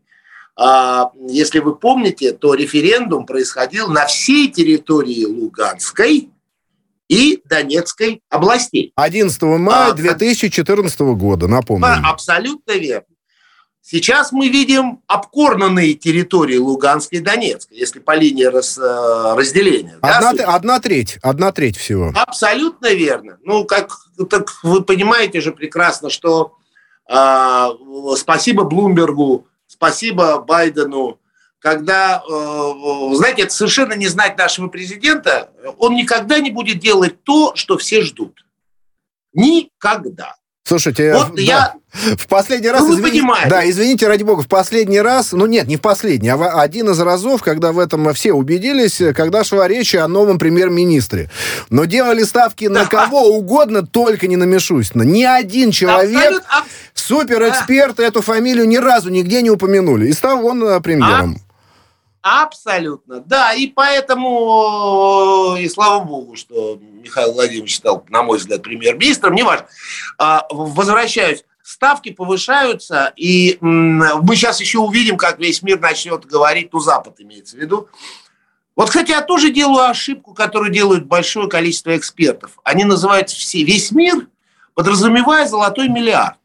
А, 0.54 1.10
если 1.28 1.58
вы 1.58 1.74
помните, 1.74 2.32
то 2.32 2.54
референдум 2.54 3.26
происходил 3.26 3.88
на 3.88 4.06
всей 4.06 4.48
территории 4.48 5.24
Луганской 5.24 6.30
и 7.08 7.42
Донецкой 7.44 8.22
областей. 8.28 8.92
11 8.96 9.42
мая 9.42 9.92
2014 9.92 11.00
а, 11.00 11.04
года, 11.14 11.48
напомню. 11.48 11.86
Абсолютно 12.04 12.72
верно. 12.72 13.06
Сейчас 13.84 14.30
мы 14.30 14.48
видим 14.48 15.02
обкорнанные 15.08 15.94
территории 15.94 16.56
Луганской 16.56 17.18
и 17.18 17.20
Донецкой, 17.20 17.78
если 17.78 17.98
по 17.98 18.14
линии 18.14 18.44
раз, 18.44 18.78
э, 18.78 19.34
разделения. 19.36 19.98
Одна, 20.00 20.32
да, 20.32 20.54
одна 20.54 20.80
треть, 20.80 21.18
одна 21.20 21.50
треть 21.50 21.76
всего. 21.76 22.12
Абсолютно 22.14 22.94
верно. 22.94 23.38
Ну, 23.42 23.64
как 23.64 23.90
так 24.30 24.52
вы 24.62 24.82
понимаете 24.82 25.40
же 25.40 25.50
прекрасно, 25.50 26.10
что 26.10 26.54
э, 27.10 27.68
спасибо 28.16 28.62
Блумбергу, 28.62 29.48
спасибо 29.66 30.38
Байдену, 30.38 31.18
когда, 31.58 32.22
э, 32.28 33.14
знаете, 33.14 33.42
это 33.42 33.52
совершенно 33.52 33.94
не 33.94 34.06
знать 34.06 34.38
нашего 34.38 34.68
президента, 34.68 35.50
он 35.78 35.96
никогда 35.96 36.38
не 36.38 36.52
будет 36.52 36.78
делать 36.78 37.22
то, 37.24 37.56
что 37.56 37.78
все 37.78 38.02
ждут. 38.02 38.44
Никогда. 39.32 40.36
Слушайте, 40.64 41.12
вот 41.14 41.34
да, 41.34 41.42
я... 41.42 41.74
в 41.92 42.28
последний 42.28 42.70
раз, 42.70 42.82
ну, 42.82 42.94
извините, 42.94 43.48
да, 43.48 43.68
извините, 43.68 44.06
ради 44.06 44.22
бога, 44.22 44.42
в 44.42 44.48
последний 44.48 45.00
раз, 45.00 45.32
ну 45.32 45.46
нет, 45.46 45.66
не 45.66 45.76
в 45.76 45.80
последний, 45.80 46.28
а 46.28 46.60
один 46.60 46.88
из 46.90 47.00
разов, 47.00 47.42
когда 47.42 47.72
в 47.72 47.80
этом 47.80 48.14
все 48.14 48.32
убедились, 48.32 49.02
когда 49.14 49.42
шла 49.42 49.66
речь 49.66 49.94
о 49.96 50.06
новом 50.06 50.38
премьер-министре. 50.38 51.30
Но 51.68 51.84
делали 51.84 52.22
ставки 52.22 52.66
на 52.66 52.86
кого 52.86 53.36
угодно, 53.36 53.84
только 53.84 54.28
не 54.28 54.36
на 54.36 54.44
Мишустина. 54.44 55.02
Ни 55.02 55.24
один 55.24 55.72
человек, 55.72 56.42
суперэксперт, 56.94 57.98
эту 57.98 58.22
фамилию 58.22 58.68
ни 58.68 58.76
разу 58.76 59.10
нигде 59.10 59.42
не 59.42 59.50
упомянули. 59.50 60.06
И 60.06 60.12
стал 60.12 60.46
он 60.46 60.62
э, 60.62 60.80
премьером. 60.80 61.38
Абсолютно, 62.22 63.20
да, 63.20 63.52
и 63.52 63.66
поэтому, 63.66 65.56
и 65.58 65.68
слава 65.68 66.04
богу, 66.04 66.36
что 66.36 66.78
Михаил 67.02 67.32
Владимирович 67.32 67.76
стал, 67.76 68.04
на 68.08 68.22
мой 68.22 68.38
взгляд, 68.38 68.62
премьер-министром, 68.62 69.34
не 69.34 69.42
важно. 69.42 69.66
А, 70.18 70.46
возвращаюсь, 70.50 71.44
ставки 71.62 72.12
повышаются, 72.12 73.12
и 73.16 73.58
мы 73.60 74.34
сейчас 74.36 74.60
еще 74.60 74.78
увидим, 74.78 75.16
как 75.16 75.38
весь 75.38 75.62
мир 75.62 75.78
начнет 75.80 76.24
говорить, 76.24 76.72
ну, 76.72 76.80
Запад 76.80 77.16
имеется 77.18 77.56
в 77.56 77.60
виду. 77.60 77.88
Вот, 78.74 78.88
кстати, 78.88 79.10
я 79.10 79.20
тоже 79.20 79.50
делаю 79.50 79.84
ошибку, 79.84 80.32
которую 80.32 80.72
делают 80.72 81.04
большое 81.04 81.48
количество 81.48 81.96
экспертов. 81.96 82.58
Они 82.64 82.84
называют 82.84 83.28
все, 83.28 83.62
весь 83.64 83.92
мир, 83.92 84.26
подразумевая 84.74 85.46
золотой 85.46 85.88
миллиард. 85.88 86.38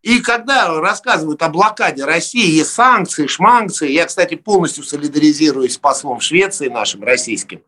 И 0.00 0.20
когда 0.20 0.80
рассказывают 0.80 1.42
о 1.42 1.48
блокаде 1.48 2.04
России 2.04 2.58
и 2.58 2.64
санкции, 2.64 3.28
шманкции, 3.28 3.92
я, 3.92 4.06
кстати, 4.06 4.34
полностью 4.34 4.82
солидаризируюсь 4.82 5.74
с 5.74 5.78
послом 5.78 6.20
Швеции 6.20 6.68
нашим 6.68 7.04
российским, 7.04 7.62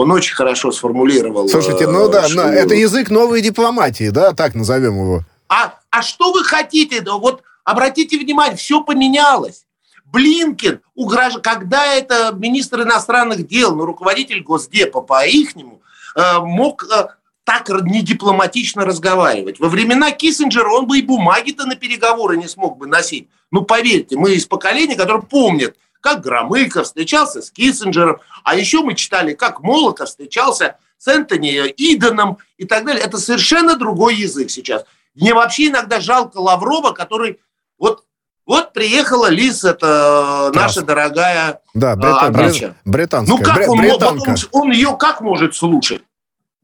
он 0.00 0.10
очень 0.12 0.34
хорошо 0.34 0.72
сформулировал. 0.72 1.46
Слушайте, 1.46 1.86
ну 1.86 2.08
да, 2.08 2.26
что... 2.26 2.40
это 2.40 2.74
язык 2.74 3.10
новой 3.10 3.42
дипломатии, 3.42 4.08
да, 4.08 4.32
так 4.32 4.54
назовем 4.54 4.98
его. 4.98 5.20
А, 5.48 5.74
а 5.90 6.00
что 6.00 6.32
вы 6.32 6.42
хотите? 6.42 7.02
Вот 7.02 7.42
обратите 7.64 8.18
внимание, 8.18 8.56
все 8.56 8.82
поменялось. 8.82 9.66
Блинкин, 10.06 10.80
угрож... 10.94 11.34
когда 11.42 11.84
это 11.84 12.34
министр 12.34 12.82
иностранных 12.82 13.46
дел, 13.46 13.76
ну, 13.76 13.84
руководитель 13.84 14.42
Госдепа 14.42 15.02
по-ихнему, 15.02 15.82
э, 16.16 16.38
мог 16.38 16.84
э, 16.84 17.08
так 17.44 17.68
не 17.82 18.00
дипломатично 18.00 18.86
разговаривать. 18.86 19.60
Во 19.60 19.68
времена 19.68 20.12
Киссинджера 20.12 20.70
он 20.70 20.86
бы 20.86 20.98
и 20.98 21.02
бумаги-то 21.02 21.66
на 21.66 21.76
переговоры 21.76 22.38
не 22.38 22.48
смог 22.48 22.78
бы 22.78 22.86
носить. 22.86 23.28
Ну, 23.50 23.62
поверьте, 23.62 24.16
мы 24.16 24.32
из 24.32 24.46
поколения, 24.46 24.96
которое 24.96 25.22
помнит, 25.22 25.76
как 26.00 26.22
Громыко 26.22 26.82
встречался 26.82 27.42
с 27.42 27.50
Киссинджером, 27.50 28.18
а 28.44 28.56
еще 28.56 28.82
мы 28.82 28.94
читали, 28.94 29.34
как 29.34 29.60
Молотов 29.60 30.08
встречался 30.08 30.76
с 30.98 31.08
Энтони 31.08 31.72
Иденом 31.76 32.38
и 32.56 32.64
так 32.64 32.84
далее. 32.84 33.02
Это 33.02 33.18
совершенно 33.18 33.76
другой 33.76 34.16
язык 34.16 34.50
сейчас. 34.50 34.84
Мне 35.14 35.34
вообще 35.34 35.68
иногда 35.68 36.00
жалко 36.00 36.38
Лаврова, 36.38 36.92
который 36.92 37.40
вот 37.78 38.04
вот 38.46 38.72
приехала 38.72 39.28
Лиз, 39.28 39.62
это 39.62 40.50
наша 40.54 40.82
дорогая 40.82 41.60
да, 41.72 41.94
британ, 41.94 42.74
британская. 42.84 43.36
Ну 43.36 43.42
как 43.42 43.68
он, 43.68 43.78
он, 43.78 44.36
он 44.50 44.72
ее 44.72 44.96
как 44.98 45.20
может 45.20 45.54
слушать? 45.54 46.02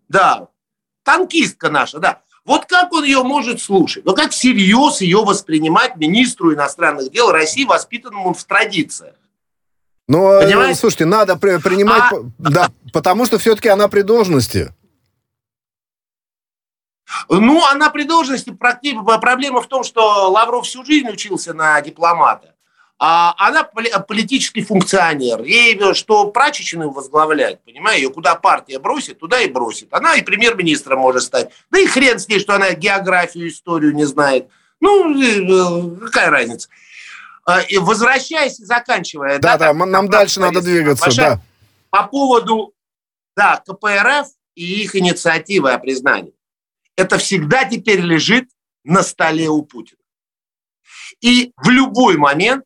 Да, 0.09 0.49
танкистка 1.05 1.71
наша, 1.71 1.99
да. 1.99 2.23
Вот 2.45 2.67
как 2.67 2.93
он 2.93 3.05
ее 3.05 3.23
может 3.25 3.61
слушать? 3.61 4.05
Ну, 4.05 4.15
как 4.15 4.31
всерьез 4.31 5.01
ее 5.01 5.25
воспринимать 5.25 5.97
министру 5.97 6.55
иностранных 6.55 7.11
дел 7.11 7.33
России, 7.33 7.65
воспитанному 7.65 8.35
в 8.35 8.45
традициях? 8.45 9.15
Ну, 10.09 10.33
э, 10.33 10.45
Понимаете? 10.45 10.81
слушайте, 10.81 11.05
надо 11.05 11.37
при, 11.37 11.59
принимать... 11.59 12.13
А... 12.13 12.17
Да, 12.39 12.71
потому 12.93 13.27
что 13.27 13.39
все-таки 13.39 13.69
она 13.69 13.89
при 13.89 14.03
должности. 14.03 14.73
Ну, 17.29 17.65
она 17.65 17.91
при 17.91 18.05
должности. 18.05 18.51
Проблема 18.51 19.63
в 19.63 19.67
том, 19.69 19.85
что 19.85 20.31
Лавров 20.31 20.67
всю 20.67 20.85
жизнь 20.85 21.09
учился 21.09 21.55
на 21.55 21.81
дипломата. 21.81 22.55
А 22.99 23.35
она 23.37 23.65
политический 23.65 24.63
функционер. 24.63 25.43
Ей 25.43 25.79
что 25.95 26.29
прачечную 26.29 26.91
возглавляет, 26.91 27.63
понимаете, 27.63 28.05
ее 28.05 28.11
куда 28.11 28.37
партия 28.37 28.79
бросит, 28.79 29.19
туда 29.19 29.41
и 29.41 29.51
бросит. 29.51 29.93
Она 29.93 30.15
и 30.17 30.23
премьер-министром 30.23 31.01
может 31.01 31.25
стать. 31.25 31.51
Да 31.71 31.79
и 31.79 31.87
хрен 31.87 32.19
с 32.19 32.27
ней, 32.27 32.41
что 32.41 32.55
она 32.55 32.73
географию, 32.73 33.49
историю 33.49 33.95
не 33.95 34.05
знает. 34.05 34.49
Ну, 34.81 35.15
э, 35.15 36.07
какая 36.07 36.31
разница. 36.31 36.69
А, 37.47 37.63
и 37.63 37.79
возвращаясь 37.79 38.61
и 38.61 38.65
заканчивая. 38.65 39.39
Да, 39.39 39.57
да, 39.57 39.73
да 39.73 39.87
нам 39.87 40.09
дальше 40.09 40.41
надо 40.41 40.61
двигаться, 40.61 41.11
да. 41.17 41.41
По 41.91 42.07
поводу, 42.07 42.75
да, 43.37 43.63
КПРФ 43.67 44.29
и 44.55 44.83
их 44.83 44.97
инициативы 44.97 45.73
о 45.73 45.79
признании. 45.79 46.35
Это 46.97 47.19
всегда 47.19 47.65
теперь 47.65 48.01
лежит 48.01 48.49
на 48.85 49.03
столе 49.03 49.49
у 49.49 49.63
Путина. 49.63 50.01
И 51.21 51.53
в 51.57 51.69
любой 51.71 52.17
момент 52.17 52.65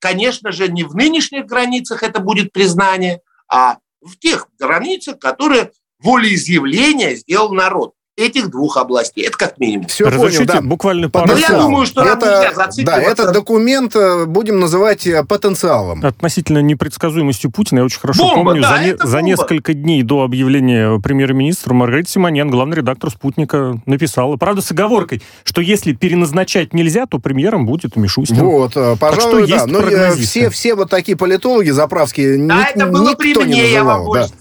конечно 0.00 0.50
же, 0.50 0.68
не 0.68 0.82
в 0.82 0.96
нынешних 0.96 1.46
границах 1.46 2.02
это 2.02 2.18
будет 2.18 2.52
признание, 2.52 3.20
а 3.48 3.78
в 4.00 4.18
тех 4.18 4.48
границах, 4.58 5.18
которые 5.18 5.72
волеизъявление 5.98 7.16
сделал 7.16 7.52
народ 7.52 7.94
этих 8.20 8.50
двух 8.50 8.76
областей. 8.76 9.26
Это 9.26 9.38
как 9.38 9.58
минимум. 9.58 9.86
Все 9.86 10.06
Разрешите 10.06 10.46
понял, 10.46 10.62
да. 10.62 10.68
буквально 10.68 11.10
пару 11.10 11.26
Но 11.26 11.38
я 11.38 11.48
думаю, 11.50 11.86
что 11.86 12.02
это, 12.02 12.52
да, 12.78 13.00
этот 13.00 13.32
документ 13.32 13.96
э, 13.96 14.26
будем 14.26 14.60
называть 14.60 15.06
э, 15.06 15.24
потенциалом. 15.24 16.04
Относительно 16.04 16.58
непредсказуемостью 16.58 17.50
Путина, 17.50 17.80
я 17.80 17.84
очень 17.84 18.00
хорошо 18.00 18.22
бомба, 18.22 18.50
помню, 18.50 18.62
да, 18.62 18.76
за, 18.76 18.82
не, 18.82 18.96
за 18.96 19.22
несколько 19.22 19.74
дней 19.74 20.02
до 20.02 20.22
объявления 20.22 21.00
премьер-министра 21.00 21.74
Маргарита 21.74 22.10
Симоньян, 22.10 22.50
главный 22.50 22.78
редактор 22.78 23.10
«Спутника», 23.10 23.80
написала, 23.86 24.36
правда, 24.36 24.62
с 24.62 24.70
оговоркой, 24.70 25.22
что 25.44 25.60
если 25.60 25.92
переназначать 25.92 26.74
нельзя, 26.74 27.06
то 27.06 27.18
премьером 27.18 27.66
будет 27.66 27.96
Мишустин. 27.96 28.36
Вот, 28.36 28.76
э, 28.76 28.96
пожалуй, 28.98 29.46
так 29.46 29.58
что 29.58 29.70
да. 29.70 30.06
Но 30.06 30.14
все, 30.16 30.50
все 30.50 30.74
вот 30.74 30.90
такие 30.90 31.16
политологи 31.16 31.70
заправские, 31.70 32.38
да, 32.46 32.56
ни, 32.56 32.70
это 32.70 32.86
было 32.86 33.10
никто 33.10 33.16
при 33.16 33.34
мне, 33.34 33.54
не 33.54 33.62
называл. 33.62 33.72
Я 33.72 33.84
вам 33.84 34.00
да. 34.00 34.06
больше 34.06 34.34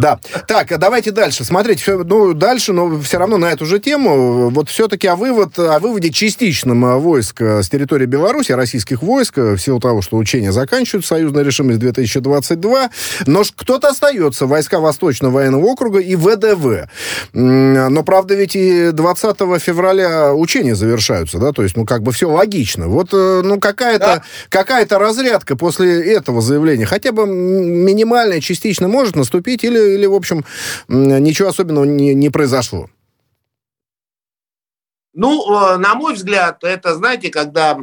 Да. 0.00 0.18
Так, 0.46 0.72
а 0.72 0.78
давайте 0.78 1.10
дальше. 1.10 1.44
Смотрите, 1.44 1.96
ну, 1.96 2.32
дальше, 2.32 2.72
но 2.72 3.00
все 3.00 3.18
равно 3.18 3.38
на 3.38 3.50
эту 3.52 3.66
же 3.66 3.78
тему. 3.78 4.50
Вот 4.50 4.68
все-таки 4.68 5.06
о, 5.08 5.16
вывод, 5.16 5.58
о 5.58 5.78
выводе 5.80 6.10
частичном 6.10 6.84
э, 6.84 6.96
войск 6.96 7.40
с 7.40 7.68
территории 7.68 8.06
Беларуси, 8.06 8.52
российских 8.52 9.02
войск, 9.02 9.36
в 9.36 9.58
силу 9.58 9.80
того, 9.80 10.02
что 10.02 10.16
учения 10.16 10.52
заканчивают, 10.52 11.04
союзная 11.04 11.42
решимость 11.42 11.78
2022, 11.80 12.90
но 13.26 13.42
кто-то 13.56 13.88
остается, 13.88 14.46
войска 14.46 14.80
Восточного 14.80 15.32
военного 15.32 15.64
округа 15.64 15.98
и 15.98 16.14
ВДВ. 16.16 16.88
Но, 17.32 18.02
правда, 18.02 18.34
ведь 18.34 18.56
и 18.56 18.90
20 18.92 19.36
февраля 19.60 20.32
учения 20.34 20.74
завершаются, 20.74 21.38
да, 21.38 21.52
то 21.52 21.62
есть, 21.62 21.76
ну, 21.76 21.84
как 21.84 22.02
бы 22.02 22.12
все 22.12 22.30
логично. 22.30 22.88
Вот, 22.88 23.12
ну, 23.12 23.58
какая-то 23.60 23.98
да. 23.98 24.22
какая 24.48 24.86
разрядка 24.88 25.56
после 25.56 26.14
этого 26.14 26.40
заявления, 26.40 26.86
хотя 26.86 27.12
бы 27.12 27.26
минимальная, 27.26 28.40
частично 28.40 28.88
может 28.88 29.16
наступить, 29.16 29.31
или, 29.40 29.94
или 29.94 30.06
в 30.06 30.14
общем, 30.14 30.44
ничего 30.88 31.48
особенного 31.48 31.84
не, 31.84 32.14
не 32.14 32.30
произошло? 32.30 32.88
Ну, 35.14 35.74
э, 35.74 35.76
на 35.76 35.94
мой 35.94 36.14
взгляд, 36.14 36.64
это, 36.64 36.94
знаете, 36.94 37.30
когда 37.30 37.78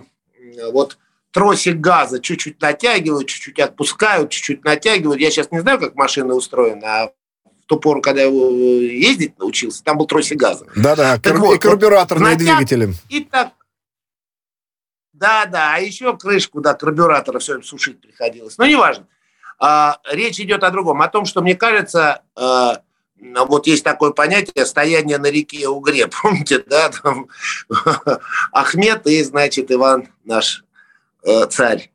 вот 0.71 0.97
тросик 1.31 1.77
газа 1.77 2.19
чуть-чуть 2.19 2.59
натягивают, 2.59 3.27
чуть-чуть 3.27 3.59
отпускают, 3.59 4.31
чуть-чуть 4.31 4.63
натягивают. 4.63 5.21
Я 5.21 5.29
сейчас 5.29 5.51
не 5.51 5.59
знаю, 5.59 5.79
как 5.79 5.95
машина 5.95 6.33
устроена, 6.33 7.03
а 7.03 7.07
в 7.45 7.65
ту 7.67 7.79
пору, 7.79 8.01
когда 8.01 8.21
я 8.21 8.29
э, 8.29 8.31
ездить 8.31 9.37
научился, 9.37 9.83
там 9.83 9.97
был 9.97 10.07
тросик 10.07 10.37
газа. 10.37 10.65
Да-да, 10.75 11.19
кар- 11.19 11.37
вот, 11.37 11.55
и 11.55 11.59
карбюраторные 11.59 12.33
натяг... 12.33 12.57
двигатели. 12.57 12.93
И 13.09 13.21
так 13.21 13.53
да, 15.19 15.45
да, 15.45 15.75
а 15.75 15.79
еще 15.79 16.17
крышку, 16.17 16.61
да, 16.61 16.73
карбюратора 16.73 17.39
все 17.39 17.61
сушить 17.61 17.99
приходилось. 17.99 18.57
Но 18.57 18.65
неважно. 18.65 19.05
А, 19.59 19.99
речь 20.11 20.39
идет 20.39 20.63
о 20.63 20.71
другом, 20.71 21.01
о 21.01 21.07
том, 21.07 21.25
что 21.25 21.41
мне 21.41 21.55
кажется, 21.55 22.21
а, 22.35 22.81
вот 23.19 23.67
есть 23.67 23.83
такое 23.83 24.11
понятие 24.11 24.65
стояние 24.65 25.17
на 25.17 25.27
реке 25.27 25.67
Угре, 25.67 26.07
помните, 26.21 26.63
да, 26.65 26.89
там 26.89 27.27
Ахмед 28.51 29.05
и, 29.07 29.23
значит, 29.23 29.71
Иван 29.71 30.07
наш 30.23 30.63
э, 31.23 31.45
царь. 31.47 31.91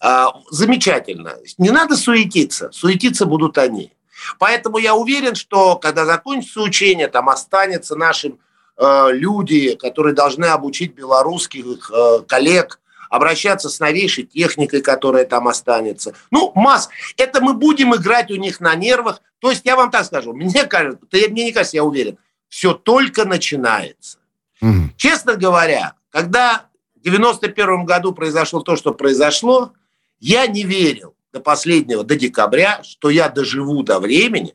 А, 0.00 0.32
замечательно. 0.50 1.36
Не 1.58 1.70
надо 1.70 1.96
суетиться, 1.96 2.70
суетиться 2.72 3.26
будут 3.26 3.58
они. 3.58 3.92
Поэтому 4.38 4.78
я 4.78 4.94
уверен, 4.94 5.34
что 5.34 5.76
когда 5.76 6.04
закончится 6.04 6.60
учение, 6.62 7.08
там 7.08 7.28
останется 7.28 7.94
нашим 7.94 8.38
Э, 8.76 9.08
люди, 9.12 9.76
которые 9.76 10.14
должны 10.14 10.46
обучить 10.46 10.94
белорусских 10.94 11.90
э, 11.90 12.22
коллег 12.26 12.80
обращаться 13.14 13.68
с 13.68 13.78
новейшей 13.80 14.24
техникой, 14.24 14.80
которая 14.80 15.24
там 15.24 15.48
останется. 15.48 16.14
Ну, 16.30 16.52
масс. 16.54 16.88
Это 17.16 17.40
мы 17.40 17.54
будем 17.54 17.94
играть 17.94 18.30
у 18.30 18.36
них 18.36 18.60
на 18.60 18.74
нервах. 18.74 19.20
То 19.38 19.50
есть 19.50 19.62
я 19.64 19.76
вам 19.76 19.90
так 19.90 20.04
скажу, 20.04 20.32
мне 20.32 20.64
кажется, 20.64 20.98
да, 21.10 21.18
мне 21.28 21.44
не 21.44 21.52
кажется, 21.52 21.76
я 21.76 21.84
уверен, 21.84 22.18
все 22.48 22.74
только 22.74 23.24
начинается. 23.24 24.18
Угу. 24.60 24.90
Честно 24.96 25.36
говоря, 25.36 25.94
когда 26.10 26.66
в 26.96 27.00
91 27.00 27.84
году 27.84 28.12
произошло 28.12 28.60
то, 28.60 28.76
что 28.76 28.92
произошло, 28.92 29.72
я 30.18 30.46
не 30.46 30.64
верил 30.64 31.14
до 31.32 31.40
последнего, 31.40 32.04
до 32.04 32.16
декабря, 32.16 32.82
что 32.82 33.10
я 33.10 33.28
доживу 33.28 33.82
до 33.82 34.00
времени, 34.00 34.54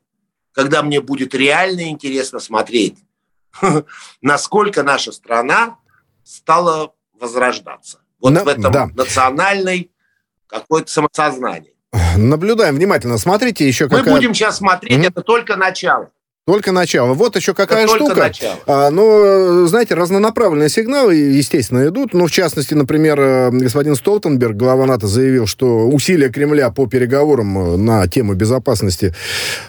когда 0.51 0.81
мне 0.81 1.01
будет 1.01 1.35
реально 1.35 1.89
интересно 1.89 2.39
смотреть 2.39 2.97
насколько 4.21 4.83
наша 4.83 5.11
страна 5.11 5.77
стала 6.23 6.93
возрождаться. 7.13 7.99
Вот 8.19 8.31
На, 8.31 8.43
в 8.43 8.47
этом 8.47 8.71
да. 8.71 8.87
национальной 8.93 9.91
какое-то 10.47 10.91
самосознание. 10.91 11.73
Наблюдаем 12.17 12.75
внимательно. 12.75 13.17
Смотрите 13.17 13.67
еще 13.67 13.87
какая... 13.87 14.03
Мы 14.03 14.11
будем 14.11 14.33
сейчас 14.33 14.57
смотреть, 14.57 14.99
mm-hmm. 14.99 15.07
это 15.07 15.21
только 15.21 15.55
начало. 15.55 16.11
Только 16.49 16.71
начало. 16.71 17.13
Вот 17.13 17.35
еще 17.35 17.53
какая 17.53 17.83
Это 17.83 17.95
штука. 17.95 18.31
А, 18.65 18.89
ну, 18.89 19.67
знаете, 19.67 19.93
разнонаправленные 19.93 20.67
сигналы, 20.67 21.13
естественно, 21.13 21.87
идут. 21.87 22.15
Ну, 22.15 22.25
в 22.25 22.31
частности, 22.31 22.73
например, 22.73 23.19
э, 23.19 23.49
господин 23.51 23.93
Столтенберг, 23.95 24.55
глава 24.55 24.87
НАТО, 24.87 25.05
заявил, 25.05 25.45
что 25.45 25.87
усилия 25.87 26.29
Кремля 26.29 26.71
по 26.71 26.87
переговорам 26.87 27.75
э, 27.75 27.77
на 27.77 28.07
тему 28.07 28.33
безопасности 28.33 29.13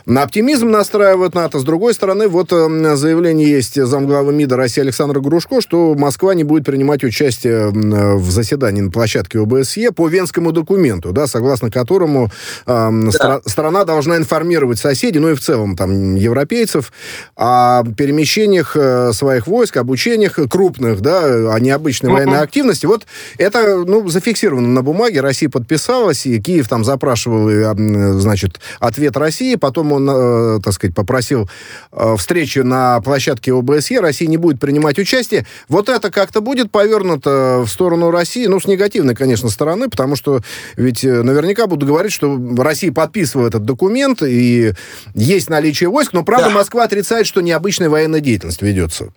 на 0.06 0.22
оптимизм 0.22 0.70
настраивают 0.70 1.34
НАТО. 1.34 1.58
С 1.58 1.64
другой 1.64 1.92
стороны, 1.92 2.28
вот 2.28 2.50
э, 2.50 2.96
заявление 2.96 3.50
есть 3.50 3.74
замглавы 3.74 4.32
МИДа 4.32 4.56
России 4.56 4.80
Александра 4.80 5.20
Грушко, 5.20 5.60
что 5.60 5.94
Москва 5.94 6.32
не 6.32 6.44
будет 6.44 6.64
принимать 6.64 7.04
участие 7.04 7.68
в 7.68 8.30
заседании 8.30 8.80
на 8.80 8.90
площадке 8.90 9.38
ОБСЕ 9.40 9.92
по 9.92 10.08
Венскому 10.08 10.50
документу, 10.50 11.12
да, 11.12 11.26
согласно 11.26 11.70
которому 11.70 12.30
э, 12.66 12.90
да. 13.18 13.42
страна 13.44 13.84
должна 13.84 14.16
информировать 14.16 14.78
соседей, 14.78 15.18
ну 15.18 15.28
и 15.28 15.34
в 15.34 15.42
целом 15.42 15.76
там 15.76 16.14
европейцев, 16.14 16.69
европейцев 16.70 16.92
о 17.36 17.84
перемещениях 17.96 18.76
э, 18.76 19.12
своих 19.12 19.46
войск, 19.46 19.76
обучениях 19.76 20.38
крупных, 20.48 21.00
да, 21.00 21.54
о 21.54 21.58
необычной 21.58 22.10
военной 22.10 22.40
активности. 22.40 22.86
Вот 22.86 23.06
это, 23.38 23.76
ну, 23.76 24.08
зафиксировано 24.08 24.68
на 24.68 24.82
бумаге, 24.82 25.20
Россия 25.20 25.48
подписалась, 25.48 26.26
и 26.26 26.40
Киев 26.40 26.68
там 26.68 26.84
запрашивал, 26.84 27.74
значит, 28.18 28.60
ответ 28.78 29.16
России, 29.16 29.56
потом 29.56 29.92
он, 29.92 30.08
э, 30.10 30.60
так 30.62 30.74
сказать, 30.74 30.94
попросил 30.94 31.48
э, 31.92 32.16
встречи 32.16 32.60
на 32.60 33.00
площадке 33.00 33.52
ОБСЕ, 33.52 34.00
Россия 34.00 34.28
не 34.28 34.36
будет 34.36 34.60
принимать 34.60 34.98
участие. 34.98 35.46
Вот 35.68 35.88
это 35.88 36.10
как-то 36.10 36.40
будет 36.40 36.70
повернуто 36.70 37.62
в 37.64 37.68
сторону 37.68 38.10
России, 38.10 38.46
ну, 38.46 38.60
с 38.60 38.66
негативной, 38.66 39.14
конечно, 39.14 39.48
стороны, 39.48 39.88
потому 39.88 40.16
что 40.16 40.40
ведь 40.76 41.02
наверняка 41.02 41.66
будут 41.66 41.88
говорить, 41.88 42.12
что 42.12 42.38
Россия 42.58 42.92
подписывала 42.92 43.48
этот 43.48 43.64
документ, 43.64 44.22
и 44.22 44.72
есть 45.14 45.50
наличие 45.50 45.88
войск, 45.88 46.12
но, 46.12 46.22
правда, 46.24 46.49
Москва 46.50 46.84
отрицает, 46.84 47.26
что 47.26 47.40
необычная 47.40 47.88
военная 47.88 48.20
деятельность 48.20 48.62
ведется. 48.62 49.12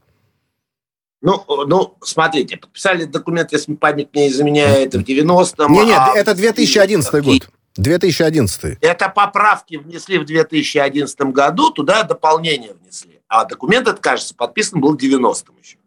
Ну, 1.21 1.45
ну, 1.47 1.97
смотрите, 2.01 2.57
подписали 2.57 3.05
документ, 3.05 3.53
если 3.53 3.73
память 3.75 4.13
не 4.13 4.27
изменяет, 4.27 4.93
в 4.93 4.99
90-м. 4.99 5.71
Нет, 5.71 5.85
нет, 5.87 5.97
а 5.97 6.17
это 6.17 6.35
2011 6.35 7.13
и, 7.13 7.21
год. 7.21 7.49
2011. 7.75 8.77
Это 8.81 9.09
поправки 9.09 9.75
внесли 9.75 10.17
в 10.19 10.25
2011 10.25 11.19
году, 11.21 11.71
туда 11.71 12.03
дополнение 12.03 12.73
внесли. 12.73 13.21
А 13.27 13.45
документ, 13.45 13.87
это, 13.87 14.01
кажется, 14.01 14.35
подписан 14.35 14.81
был 14.81 14.97
в 14.97 15.01
90-м 15.01 15.55
еще. 15.61 15.77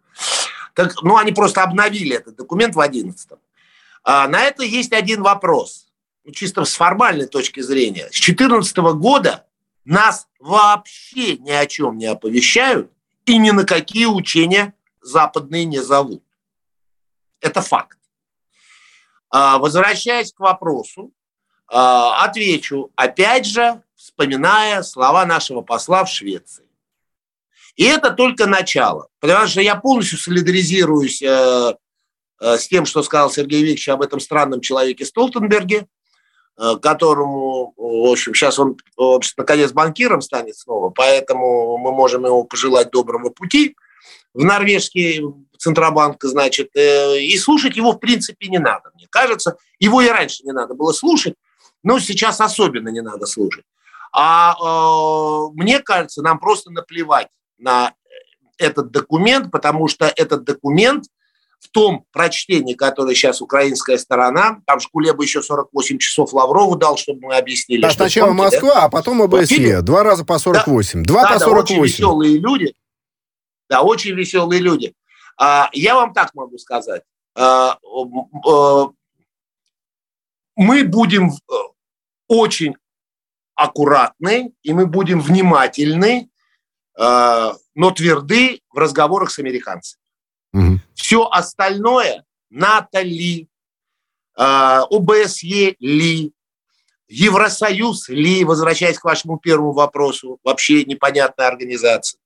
Так, 0.75 0.95
ну, 1.03 1.17
они 1.17 1.33
просто 1.33 1.63
обновили 1.63 2.17
этот 2.17 2.37
документ 2.37 2.75
в 2.75 2.81
11-м. 2.81 3.39
А, 4.05 4.29
на 4.29 4.43
это 4.43 4.63
есть 4.63 4.93
один 4.93 5.23
вопрос. 5.23 5.87
Ну, 6.25 6.33
чисто 6.33 6.65
с 6.65 6.75
формальной 6.75 7.27
точки 7.27 7.61
зрения. 7.61 8.09
С 8.11 8.21
2014 8.21 8.77
года 8.95 9.46
нас 9.87 10.29
вообще 10.39 11.37
ни 11.39 11.51
о 11.51 11.67
чем 11.67 11.97
не 11.97 12.07
оповещают 12.07 12.91
и 13.25 13.39
ни 13.39 13.51
на 13.51 13.65
какие 13.65 14.07
учения 14.07 14.75
западные 15.01 15.65
не 15.65 15.79
зовут. 15.79 16.23
Это 17.41 17.63
факт. 17.63 17.99
А, 19.31 19.59
возвращаясь 19.59 20.33
к 20.33 20.41
вопросу, 20.41 21.13
а, 21.69 22.25
отвечу, 22.25 22.91
опять 22.97 23.47
же, 23.47 23.83
вспоминая 23.95 24.83
слова 24.83 25.27
нашего 25.27 25.63
посла 25.63 26.05
в 26.05 26.11
Швеции. 26.11 26.67
И 27.77 27.85
это 27.85 28.11
только 28.11 28.47
начало. 28.47 29.09
Потому 29.21 29.47
что 29.47 29.61
я 29.61 29.77
полностью 29.77 30.19
солидаризируюсь 30.19 31.23
э, 31.23 31.75
э, 32.41 32.57
с 32.57 32.69
тем, 32.69 32.87
что 32.87 33.03
сказал 33.03 33.31
Сергей 33.31 33.63
Викторович 33.63 33.89
об 33.91 34.03
этом 34.03 34.19
странном 34.19 34.63
человеке 34.63 35.05
Столтенберге. 35.05 35.87
Э, 36.59 36.77
которому, 36.81 37.75
в 37.77 38.11
общем, 38.11 38.33
сейчас 38.35 38.59
он, 38.59 38.79
наконец, 39.37 39.73
банкиром 39.73 40.23
станет 40.23 40.57
снова, 40.57 40.89
поэтому 40.89 41.77
мы 41.77 41.93
можем 41.93 42.25
ему 42.25 42.45
пожелать 42.45 42.91
доброго 42.91 43.29
пути 43.29 43.77
в 44.33 44.43
норвежский 44.43 45.23
Центробанк, 45.59 46.25
значит, 46.25 46.71
э, 46.75 47.21
и 47.21 47.37
слушать 47.37 47.77
его, 47.77 47.93
в 47.93 47.99
принципе, 47.99 48.49
не 48.49 48.59
надо, 48.59 48.91
мне 48.95 49.07
кажется. 49.11 49.59
Его 49.79 50.01
и 50.01 50.09
раньше 50.09 50.45
не 50.45 50.53
надо 50.53 50.73
было 50.73 50.93
слушать, 50.93 51.35
но 51.83 51.99
сейчас 51.99 52.41
особенно 52.41 52.89
не 52.89 53.03
надо 53.03 53.27
слушать. 53.27 53.65
А 54.15 54.55
э, 54.55 55.53
мне 55.57 55.81
кажется, 55.81 56.23
нам 56.23 56.39
просто 56.39 56.71
наплевать 56.71 57.29
на 57.59 57.93
этот 58.57 58.91
документ, 58.91 59.51
потому 59.51 59.89
что 59.89 60.11
этот 60.17 60.45
документ– 60.45 61.05
в 61.61 61.69
том 61.71 62.05
прочтении, 62.13 62.75
которое 62.75 63.15
сейчас 63.15 63.41
украинская 63.41 63.99
сторона, 63.99 64.61
там 64.67 64.81
же 64.81 64.89
Кулеба 64.93 65.23
еще 65.23 65.43
48 65.43 65.99
часов 65.99 66.33
Лаврову 66.33 66.77
дал, 66.77 66.97
чтобы 66.97 67.29
мы 67.29 67.37
объяснили. 67.37 67.83
Да, 67.83 67.91
сначала 67.91 68.29
помните, 68.29 68.45
Москва, 68.45 68.75
да? 68.75 68.85
а 68.85 68.89
потом 68.89 69.23
ОБСЕ. 69.23 69.83
Два 69.83 70.03
раза 70.03 70.25
по 70.25 70.39
48. 70.39 71.03
Да, 71.03 71.07
Два 71.07 71.23
да, 71.23 71.35
по 71.35 71.39
48. 71.41 71.75
Да, 71.77 71.81
очень 71.81 71.83
веселые 71.83 72.39
люди. 72.39 72.75
Да, 73.69 73.83
очень 73.83 74.15
веселые 74.15 74.61
люди. 74.61 74.95
А, 75.39 75.69
я 75.73 75.95
вам 75.95 76.13
так 76.13 76.35
могу 76.35 76.59
сказать. 76.59 77.03
А, 77.35 77.79
а, 78.45 78.89
мы 80.57 80.85
будем 80.85 81.31
э, 81.31 81.55
очень 82.29 82.75
аккуратны, 83.55 84.53
и 84.63 84.73
мы 84.73 84.87
будем 84.87 85.21
внимательны, 85.21 86.31
а, 86.99 87.55
но 87.75 87.91
тверды 87.91 88.61
в 88.71 88.79
разговорах 88.79 89.31
с 89.31 89.39
американцами. 89.39 90.01
Угу. 90.57 90.81
Все 90.95 91.29
остальное, 91.29 92.25
НАТО 92.51 93.03
ли, 93.03 93.49
ОБСЕ 94.35 95.77
ли, 95.79 96.33
Евросоюз 97.09 98.09
ли, 98.09 98.45
возвращаясь 98.45 98.99
к 98.99 99.05
вашему 99.05 99.39
первому 99.39 99.73
вопросу, 99.73 100.39
вообще 100.43 100.85
непонятная 100.85 101.47
организация. 101.47 102.19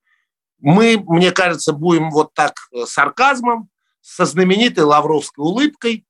Мы, 0.59 1.03
мне 1.07 1.33
кажется, 1.33 1.73
будем 1.73 2.11
вот 2.11 2.33
так 2.35 2.55
э, 2.73 2.87
сарказмом, 2.87 3.69
со 4.01 4.25
знаменитой 4.25 4.85
лавровской 4.85 5.45
улыбкой, 5.45 6.07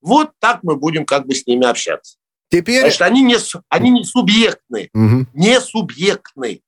вот 0.00 0.30
так 0.38 0.60
мы 0.62 0.76
будем 0.76 1.04
как 1.04 1.26
бы 1.26 1.34
с 1.34 1.46
ними 1.46 1.66
общаться. 1.66 2.16
Теперь... 2.48 2.90
Что 2.90 3.06
они 3.06 3.22
не, 3.22 3.36
они 3.68 3.90
не 3.90 4.04
субъектны, 4.04 4.90
угу. 4.94 5.26
не 5.34 5.60
субъектны. 5.60 6.62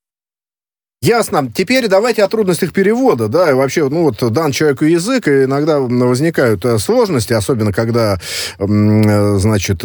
Ясно. 1.05 1.51
Теперь 1.55 1.87
давайте 1.89 2.25
о 2.25 2.29
трудностях 2.29 2.73
перевода, 2.73 3.29
да, 3.29 3.51
и 3.51 3.53
вообще, 3.53 3.87
ну 3.91 4.05
вот 4.05 4.33
дан 4.33 4.53
человеку 4.53 4.87
язык, 4.87 5.29
и 5.29 5.45
иногда 5.45 5.79
возникают 5.79 6.65
э, 6.65 6.79
сложности, 6.79 7.35
особенно 7.35 7.73
когда, 7.73 8.19
э, 8.59 9.37
значит, 9.39 9.85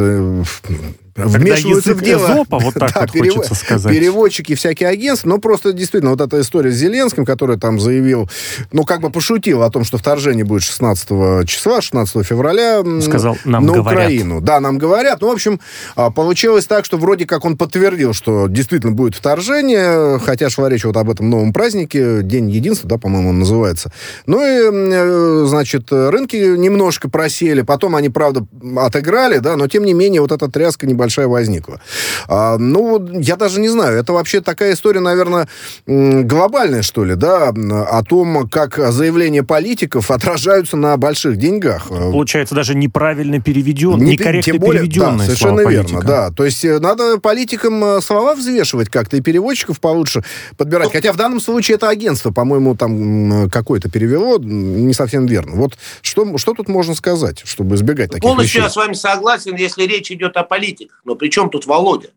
вмешиваются 1.27 1.93
в 1.93 2.01
дело. 2.01 2.34
Эзопа, 2.34 2.60
вот 2.60 2.73
так 2.73 2.93
да, 2.93 3.01
вот 3.01 3.12
перев... 3.12 3.36
хочется 3.36 3.55
сказать. 3.55 3.93
Переводчики, 3.93 4.55
всякие 4.55 4.89
агентства. 4.89 5.29
Ну, 5.29 5.39
просто 5.39 5.73
действительно, 5.73 6.12
вот 6.12 6.21
эта 6.21 6.39
история 6.41 6.71
с 6.71 6.75
Зеленским, 6.75 7.25
который 7.25 7.58
там 7.58 7.79
заявил, 7.79 8.29
ну, 8.71 8.84
как 8.84 9.01
бы 9.01 9.10
пошутил 9.10 9.63
о 9.63 9.69
том, 9.69 9.84
что 9.84 9.97
вторжение 9.97 10.45
будет 10.45 10.63
16 10.63 11.47
числа, 11.47 11.82
16 11.82 12.25
февраля 12.25 12.84
Сказал, 13.01 13.38
нам 13.45 13.65
на 13.65 13.73
говорят. 13.73 14.05
Украину. 14.05 14.41
Да, 14.41 14.60
нам 14.60 14.77
говорят. 14.77 15.21
Ну, 15.21 15.29
в 15.29 15.32
общем, 15.32 15.60
а, 15.95 16.10
получилось 16.12 16.65
так, 16.65 16.86
что 16.86 16.97
вроде 16.97 17.25
как 17.25 17.45
он 17.45 17.58
подтвердил, 17.58 18.13
что 18.13 18.47
действительно 18.47 18.91
будет 18.91 19.15
вторжение, 19.15 20.19
хотя 20.19 20.49
шла 20.49 20.69
речь 20.69 20.86
вот 20.86 20.97
об 20.97 21.10
этом 21.10 21.29
новом 21.29 21.53
празднике, 21.53 22.21
День 22.23 22.49
единства, 22.49 22.89
да, 22.89 22.97
по-моему, 22.97 23.29
он 23.29 23.39
называется. 23.39 23.91
Ну 24.25 24.41
и, 24.41 24.69
э, 24.71 25.45
значит, 25.47 25.91
рынки 25.91 26.36
немножко 26.36 27.10
просели, 27.10 27.62
потом 27.62 27.95
они, 27.95 28.10
правда, 28.10 28.45
отыграли, 28.77 29.39
да, 29.39 29.55
но 29.55 29.67
тем 29.67 29.84
не 29.84 29.93
менее 29.93 30.21
вот 30.21 30.32
эта 30.32 30.49
тряска 30.49 30.88
небольшая 30.88 31.09
большая 31.10 31.28
возникла. 31.28 31.82
А, 32.28 32.58
ну, 32.60 33.19
я 33.19 33.36
даже 33.36 33.60
не 33.60 33.69
знаю, 33.69 33.98
это 33.98 34.13
вообще 34.13 34.41
такая 34.41 34.74
история, 34.74 35.00
наверное, 35.00 35.48
глобальная, 35.88 36.84
что 36.84 37.04
ли, 37.04 37.15
да, 37.15 37.50
о 37.50 38.04
том, 38.04 38.48
как 38.48 38.78
заявления 38.91 39.41
политиков 39.43 40.12
отражаются 40.12 40.78
на 40.78 40.95
больших 40.98 41.38
деньгах. 41.38 41.88
Получается, 41.88 42.54
даже 42.54 42.76
неправильно 42.76 43.41
переведен, 43.41 43.98
не, 43.98 44.12
некорректно 44.12 44.54
тем 44.54 44.62
более, 44.62 44.84
переведенные 44.84 45.17
да, 45.17 45.24
совершенно 45.24 45.67
верно, 45.67 46.02
да. 46.02 46.30
То 46.30 46.45
есть 46.45 46.63
э, 46.63 46.80
надо 46.80 47.17
политикам 47.17 47.84
э, 47.84 48.02
слова 48.02 48.36
взвешивать 48.36 48.89
как-то, 48.89 49.17
и 49.17 49.22
переводчиков 49.22 49.80
получше 49.80 50.24
подбирать. 50.58 50.91
Хотя 50.91 51.12
в 51.12 51.17
данном 51.17 51.39
случае 51.39 51.76
это 51.76 51.89
агентство, 51.89 52.32
по-моему, 52.32 52.76
там 52.76 53.50
какое-то 53.50 53.89
перевело, 53.89 54.38
не 54.38 54.93
совсем 54.93 55.26
верно. 55.26 55.56
Вот 55.56 55.74
что, 56.04 56.38
что 56.38 56.54
тут 56.54 56.67
можно 56.67 56.93
сказать, 56.93 57.41
чтобы 57.45 57.76
избегать 57.78 58.12
таких 58.12 58.22
Полностью 58.22 58.62
вещей? 58.62 58.63
я 58.63 58.69
с 58.69 58.76
вами 58.76 58.93
согласен, 58.93 59.56
если 59.56 59.84
речь 59.84 60.12
идет 60.12 60.38
о 60.38 60.43
политиках. 60.89 61.02
Но 61.06 61.15
при 61.15 61.30
чем 61.30 61.49
тут 61.49 61.65
Володя? 61.65 62.12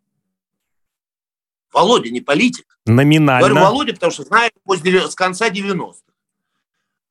Володя 1.73 2.11
не 2.11 2.21
политик. 2.21 2.79
Номинально. 2.87 3.49
Говорю 3.49 3.65
Володя, 3.65 3.93
потому 3.95 4.13
что 4.13 4.25
знаю 4.25 4.51
после, 4.65 5.09
с 5.09 5.15
конца 5.15 5.49
90-х. 5.49 5.99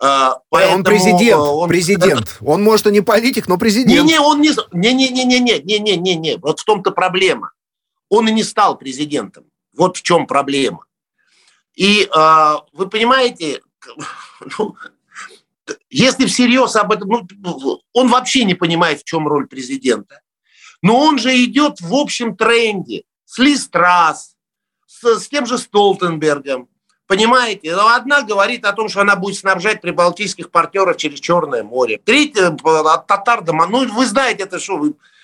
А, 0.03 0.39
поэтому 0.49 0.77
он 0.77 0.83
президент, 0.83 1.39
он, 1.39 1.69
президент. 1.69 2.37
Он, 2.41 2.63
может, 2.63 2.87
и 2.87 2.91
не 2.91 3.01
политик, 3.01 3.47
но 3.47 3.59
президент. 3.59 4.03
Не-не, 4.03 4.19
он 4.19 4.41
не... 4.41 4.49
Не-не-не-не-не-не-не-не. 4.71 6.37
Вот 6.37 6.59
в 6.59 6.65
том-то 6.65 6.89
проблема. 6.89 7.51
Он 8.09 8.27
и 8.27 8.31
не 8.31 8.43
стал 8.43 8.79
президентом. 8.79 9.43
Вот 9.77 9.97
в 9.97 10.01
чем 10.01 10.25
проблема. 10.25 10.85
И 11.75 12.03
э, 12.03 12.55
вы 12.73 12.89
понимаете, 12.89 13.61
ну, 14.57 14.75
если 15.91 16.25
всерьез 16.25 16.75
об 16.77 16.93
этом... 16.93 17.27
Ну, 17.37 17.81
он 17.93 18.07
вообще 18.07 18.43
не 18.43 18.55
понимает, 18.55 19.01
в 19.01 19.03
чем 19.03 19.27
роль 19.27 19.47
президента. 19.47 20.21
Но 20.81 20.99
он 20.99 21.19
же 21.19 21.35
идет 21.43 21.79
в 21.81 21.93
общем 21.93 22.35
тренде 22.35 23.03
с 23.25 23.37
Листрас, 23.37 24.35
с, 24.87 25.19
с 25.19 25.27
тем 25.27 25.45
же 25.45 25.57
Столтенбергом. 25.57 26.67
Понимаете? 27.07 27.73
Одна 27.73 28.21
говорит 28.21 28.65
о 28.65 28.71
том, 28.71 28.87
что 28.87 29.01
она 29.01 29.17
будет 29.17 29.37
снабжать 29.37 29.81
прибалтийских 29.81 30.49
партнеров 30.49 30.95
через 30.95 31.19
Черное 31.19 31.61
море. 31.61 31.99
Третья 32.03 32.47
от 32.47 33.07
татар 33.07 33.43
Ну, 33.45 33.85
вы 33.93 34.05
знаете 34.05 34.43
это, 34.43 34.59
что. 34.59 34.81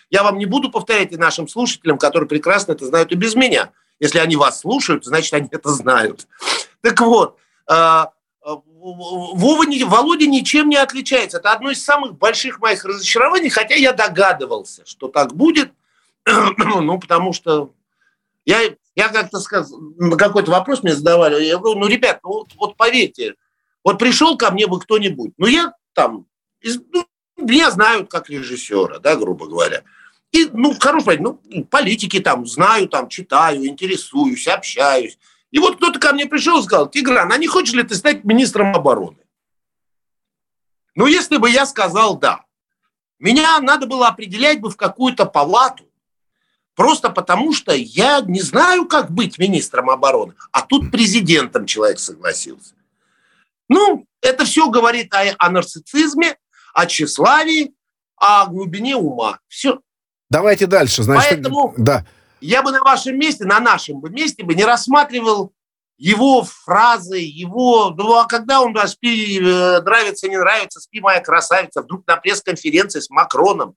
Я 0.10 0.24
вам 0.24 0.38
не 0.38 0.46
буду 0.46 0.70
повторять 0.70 1.14
и 1.14 1.18
нашим 1.18 1.48
слушателям, 1.48 1.98
которые 1.98 2.28
прекрасно 2.28 2.74
это 2.74 2.86
знают 2.86 3.12
и 3.12 3.16
без 3.16 3.36
меня. 3.36 3.72
Если 4.00 4.20
они 4.20 4.36
вас 4.36 4.60
слушают, 4.60 5.06
значит, 5.06 5.34
они 5.34 5.48
это 5.50 5.70
знают. 5.70 6.28
Так 6.82 7.00
вот, 7.00 7.38
а, 8.48 8.62
Вова, 8.80 9.66
Володя 9.88 10.26
ничем 10.26 10.70
не 10.70 10.78
отличается. 10.78 11.40
Это 11.40 11.52
одно 11.52 11.70
из 11.70 11.84
самых 11.84 12.18
больших 12.18 12.60
моих 12.62 12.86
разочарований, 12.86 13.50
хотя 13.50 13.76
я 13.76 13.92
догадывался, 13.92 14.86
что 14.86 15.10
так 15.10 15.36
будет. 15.36 15.74
ну, 16.26 16.98
потому 16.98 17.34
что 17.34 17.74
я, 18.46 18.62
я 18.96 19.10
как-то 19.10 19.40
сказал, 19.40 19.78
на 19.98 20.16
какой-то 20.16 20.52
вопрос 20.52 20.82
мне 20.82 20.96
задавали, 20.96 21.44
я 21.44 21.58
говорю, 21.58 21.80
ну, 21.80 21.88
ребят, 21.88 22.22
ну, 22.24 22.46
вот 22.56 22.78
поверьте, 22.78 23.36
вот 23.84 24.00
пришел 24.00 24.38
ко 24.38 24.50
мне 24.52 24.66
бы 24.66 24.80
кто-нибудь, 24.80 25.34
ну, 25.38 25.48
я 25.48 25.74
там, 25.92 26.26
из, 26.62 26.80
ну, 26.94 27.06
меня 27.36 27.70
знают 27.70 28.10
как 28.10 28.30
режиссера, 28.30 29.00
да, 29.00 29.18
грубо 29.18 29.48
говоря. 29.48 29.84
И, 30.32 30.48
ну, 30.54 30.74
хорошо, 30.80 31.12
ну, 31.20 31.66
политики 31.70 32.22
там 32.22 32.46
знаю, 32.46 32.88
там, 32.88 33.10
читаю, 33.10 33.66
интересуюсь, 33.66 34.48
общаюсь. 34.48 35.18
И 35.52 35.60
вот 35.60 35.78
кто-то 35.78 36.00
ко 36.00 36.14
мне 36.14 36.26
пришел 36.26 36.60
и 36.60 36.64
сказал, 36.64 36.90
Тигран, 36.90 37.32
а 37.32 37.38
не 37.38 37.48
хочешь 37.48 37.74
ли 37.74 37.84
ты 37.84 37.96
стать 37.96 38.24
министром 38.24 38.76
обороны? 38.76 39.18
Ну, 40.96 41.06
если 41.06 41.38
бы 41.38 41.50
я 41.50 41.66
сказал 41.66 42.18
«да», 42.18 42.44
меня 43.20 43.60
надо 43.60 43.88
было 43.88 44.08
определять 44.08 44.60
бы 44.60 44.70
в 44.70 44.78
какую-то 44.78 45.26
палату, 45.26 45.86
просто 46.76 47.10
потому 47.10 47.54
что 47.54 47.74
я 47.74 48.22
не 48.22 48.42
знаю, 48.42 48.88
как 48.88 49.12
быть 49.12 49.38
министром 49.38 49.90
обороны, 49.90 50.34
а 50.52 50.62
тут 50.62 50.92
президентом 50.92 51.66
человек 51.66 52.00
согласился. 52.00 52.76
Ну, 53.70 54.06
это 54.22 54.46
все 54.46 54.70
говорит 54.70 55.14
о, 55.14 55.24
о 55.38 55.50
нарциссизме, 55.50 56.38
о 56.74 56.86
тщеславии, 56.86 57.74
о 58.16 58.46
глубине 58.48 58.96
ума. 58.96 59.40
Все. 59.48 59.80
Давайте 60.30 60.68
дальше. 60.68 61.04
Значит, 61.04 61.30
Поэтому 61.30 61.74
да 61.78 62.06
я 62.42 62.62
бы 62.64 62.72
на 62.72 62.82
вашем 62.82 63.18
месте, 63.18 63.46
на 63.46 63.60
нашем 63.60 64.00
бы 64.00 64.10
месте 64.10 64.44
бы 64.44 64.54
не 64.56 64.66
рассматривал 64.66 65.54
его 65.98 66.44
фразы, 66.44 67.18
его... 67.18 67.90
Ну, 67.98 68.16
а 68.16 68.26
когда 68.26 68.62
он 68.62 68.76
спи, 68.88 69.40
э, 69.40 69.82
нравится, 69.82 70.30
не 70.30 70.38
нравится, 70.38 70.80
спи, 70.80 71.00
моя 71.00 71.20
красавица, 71.22 71.82
вдруг 71.82 72.06
на 72.08 72.18
пресс-конференции 72.18 73.00
с 73.00 73.10
Макроном 73.10 73.76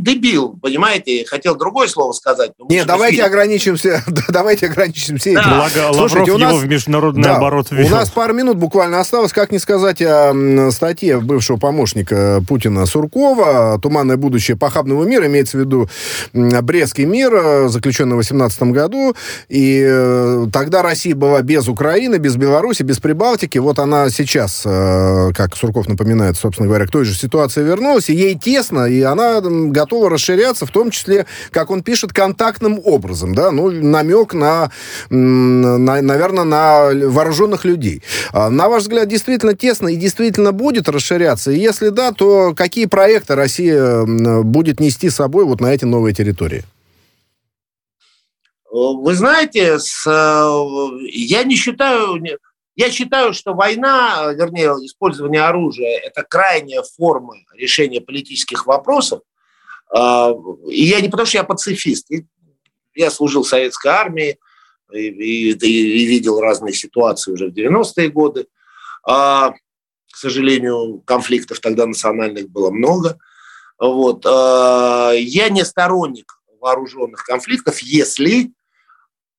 дебил, 0.00 0.58
понимаете, 0.60 1.24
хотел 1.28 1.56
другое 1.56 1.88
слово 1.88 2.12
сказать. 2.12 2.52
Не, 2.68 2.84
давайте 2.84 3.22
ограничимся, 3.22 4.02
давайте 4.28 4.66
ограничимся 4.66 5.30
этим. 5.30 5.42
Да. 5.42 5.70
Благо, 5.74 5.94
Слушайте, 5.94 6.32
у 6.32 6.38
нас, 6.38 6.50
его 6.50 6.60
в 6.60 6.66
международный 6.66 7.22
да, 7.22 7.36
оборот 7.36 7.70
ввел. 7.70 7.86
У 7.86 7.90
нас 7.90 8.10
пару 8.10 8.34
минут 8.34 8.56
буквально 8.56 9.00
осталось. 9.00 9.32
Как 9.32 9.52
не 9.52 9.58
сказать 9.58 10.02
о 10.02 10.70
статье 10.72 11.20
бывшего 11.20 11.56
помощника 11.56 12.42
Путина 12.48 12.86
Суркова 12.86 13.78
«Туманное 13.80 14.16
будущее 14.16 14.56
похабного 14.56 15.04
мира», 15.04 15.26
имеется 15.26 15.56
в 15.56 15.60
виду 15.60 15.88
Брестский 16.32 17.04
мир, 17.04 17.34
э, 17.34 17.68
заключенный 17.68 18.14
в 18.14 18.18
18 18.18 18.62
году. 18.72 19.14
И 19.48 19.84
э, 19.86 20.46
тогда 20.52 20.82
Россия 20.82 21.14
была 21.14 21.42
без 21.42 21.68
Украины, 21.68 22.16
без 22.16 22.36
Беларуси, 22.36 22.82
без 22.82 22.98
Прибалтики. 22.98 23.58
Вот 23.58 23.78
она 23.78 24.10
сейчас, 24.10 24.62
э, 24.64 25.30
как 25.34 25.56
Сурков 25.56 25.88
напоминает, 25.88 26.36
собственно 26.36 26.68
говоря, 26.68 26.86
к 26.86 26.90
той 26.90 27.04
же 27.04 27.14
ситуации 27.14 27.62
вернулась. 27.62 28.10
И 28.10 28.15
ей 28.16 28.34
тесно, 28.38 28.86
и 28.86 29.00
она 29.02 29.40
готова 29.40 30.10
расширяться, 30.10 30.66
в 30.66 30.70
том 30.70 30.90
числе, 30.90 31.26
как 31.50 31.70
он 31.70 31.82
пишет, 31.82 32.12
контактным 32.12 32.80
образом, 32.84 33.34
да, 33.34 33.50
ну, 33.50 33.70
намек 33.70 34.34
на, 34.34 34.70
на 35.10 36.00
наверное, 36.02 36.44
на 36.44 37.08
вооруженных 37.08 37.64
людей. 37.64 38.02
А, 38.32 38.50
на 38.50 38.68
ваш 38.68 38.82
взгляд, 38.82 39.08
действительно 39.08 39.54
тесно 39.54 39.88
и 39.88 39.96
действительно 39.96 40.52
будет 40.52 40.88
расширяться? 40.88 41.50
И 41.50 41.58
если 41.58 41.88
да, 41.88 42.12
то 42.12 42.54
какие 42.54 42.86
проекты 42.86 43.34
Россия 43.34 44.04
будет 44.42 44.80
нести 44.80 45.10
с 45.10 45.16
собой 45.16 45.44
вот 45.44 45.60
на 45.60 45.72
эти 45.72 45.84
новые 45.84 46.14
территории? 46.14 46.64
Вы 48.70 49.14
знаете, 49.14 49.78
с, 49.78 50.06
э, 50.06 51.08
я 51.12 51.44
не 51.44 51.54
считаю, 51.54 52.18
я 52.76 52.90
считаю, 52.90 53.32
что 53.32 53.54
война, 53.54 54.32
вернее, 54.34 54.68
использование 54.84 55.42
оружия– 55.42 55.98
это 56.04 56.22
крайняя 56.22 56.82
форма 56.82 57.34
решения 57.54 58.02
политических 58.02 58.66
вопросов. 58.66 59.22
А, 59.90 60.32
и 60.68 60.84
я 60.84 61.00
не 61.00 61.08
потому, 61.08 61.26
что 61.26 61.38
я 61.38 61.44
пацифист. 61.44 62.10
Я 62.94 63.10
служил 63.10 63.44
в 63.44 63.48
советской 63.48 63.88
армии 63.88 64.38
и, 64.92 65.08
и, 65.08 65.52
и 65.52 66.06
видел 66.06 66.38
разные 66.40 66.74
ситуации 66.74 67.32
уже 67.32 67.48
в 67.48 67.54
90-е 67.54 68.10
годы. 68.10 68.46
А, 69.04 69.52
к 70.12 70.16
сожалению, 70.16 71.02
конфликтов 71.06 71.60
тогда 71.60 71.86
национальных 71.86 72.50
было 72.50 72.70
много. 72.70 73.18
Вот. 73.78 74.26
А, 74.26 75.12
я 75.12 75.48
не 75.48 75.64
сторонник 75.64 76.38
вооруженных 76.60 77.24
конфликтов, 77.24 77.78
если 77.78 78.52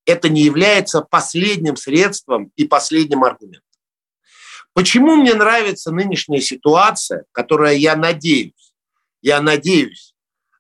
это 0.08 0.30
не 0.30 0.41
является 0.41 1.02
последним 1.02 1.76
средством 1.76 2.52
и 2.56 2.65
последним 2.65 3.24
аргументом. 3.26 3.62
Почему 4.74 5.15
мне 5.15 5.34
нравится 5.34 5.91
нынешняя 5.91 6.39
ситуация, 6.39 7.26
которая, 7.34 7.76
я 7.76 7.96
надеюсь, 7.96 8.74
я 9.22 9.41
надеюсь, 9.41 10.15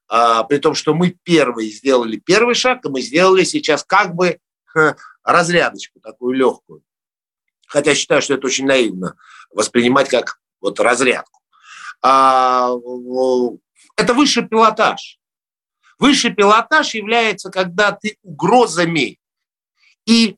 а, 0.09 0.43
при 0.43 0.57
том, 0.57 0.75
что 0.75 0.93
мы 0.93 1.15
первые 1.23 1.69
сделали 1.69 2.17
первый 2.17 2.55
шаг, 2.55 2.83
и 2.85 2.89
мы 2.89 3.01
сделали 3.01 3.43
сейчас 3.43 3.83
как 3.83 4.15
бы 4.15 4.39
разрядочку 5.23 5.99
такую 6.01 6.35
легкую. 6.35 6.83
Хотя 7.67 7.95
считаю, 7.95 8.21
что 8.21 8.33
это 8.33 8.47
очень 8.47 8.65
наивно 8.65 9.15
воспринимать 9.49 10.09
как 10.09 10.39
вот 10.61 10.79
разрядку. 10.79 11.41
А, 12.01 12.71
это 13.95 14.13
высший 14.13 14.47
пилотаж. 14.47 15.19
Высший 15.99 16.33
пилотаж 16.33 16.93
является, 16.93 17.49
когда 17.49 17.91
ты 17.91 18.17
угрозами 18.23 19.19
и 20.07 20.37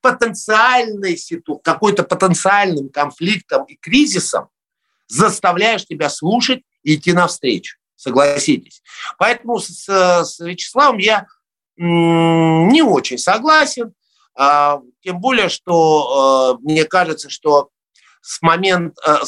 потенциальной 0.00 1.16
ситуацией, 1.16 1.62
какой-то 1.64 2.04
потенциальным 2.04 2.88
конфликтом 2.88 3.64
и 3.64 3.76
кризисом 3.76 4.48
заставляешь 5.08 5.86
тебя 5.86 6.08
слушать 6.08 6.62
и 6.82 6.94
идти 6.94 7.12
навстречу. 7.12 7.78
Согласитесь. 7.96 8.82
Поэтому 9.18 9.58
с, 9.58 9.88
с 9.88 10.38
Вячеславом 10.40 10.98
я 10.98 11.26
не 11.76 12.82
очень 12.82 13.18
согласен. 13.18 13.94
А, 14.34 14.80
тем 15.02 15.20
более, 15.20 15.48
что 15.48 16.58
э, 16.58 16.62
мне 16.64 16.84
кажется, 16.84 17.28
что 17.28 17.70
с 18.22 18.40
момента, 18.40 19.22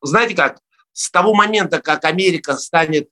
знаете 0.00 0.34
как, 0.34 0.58
с 0.92 1.10
того 1.10 1.34
момента, 1.34 1.82
как 1.82 2.04
Америка 2.04 2.56
станет 2.56 3.08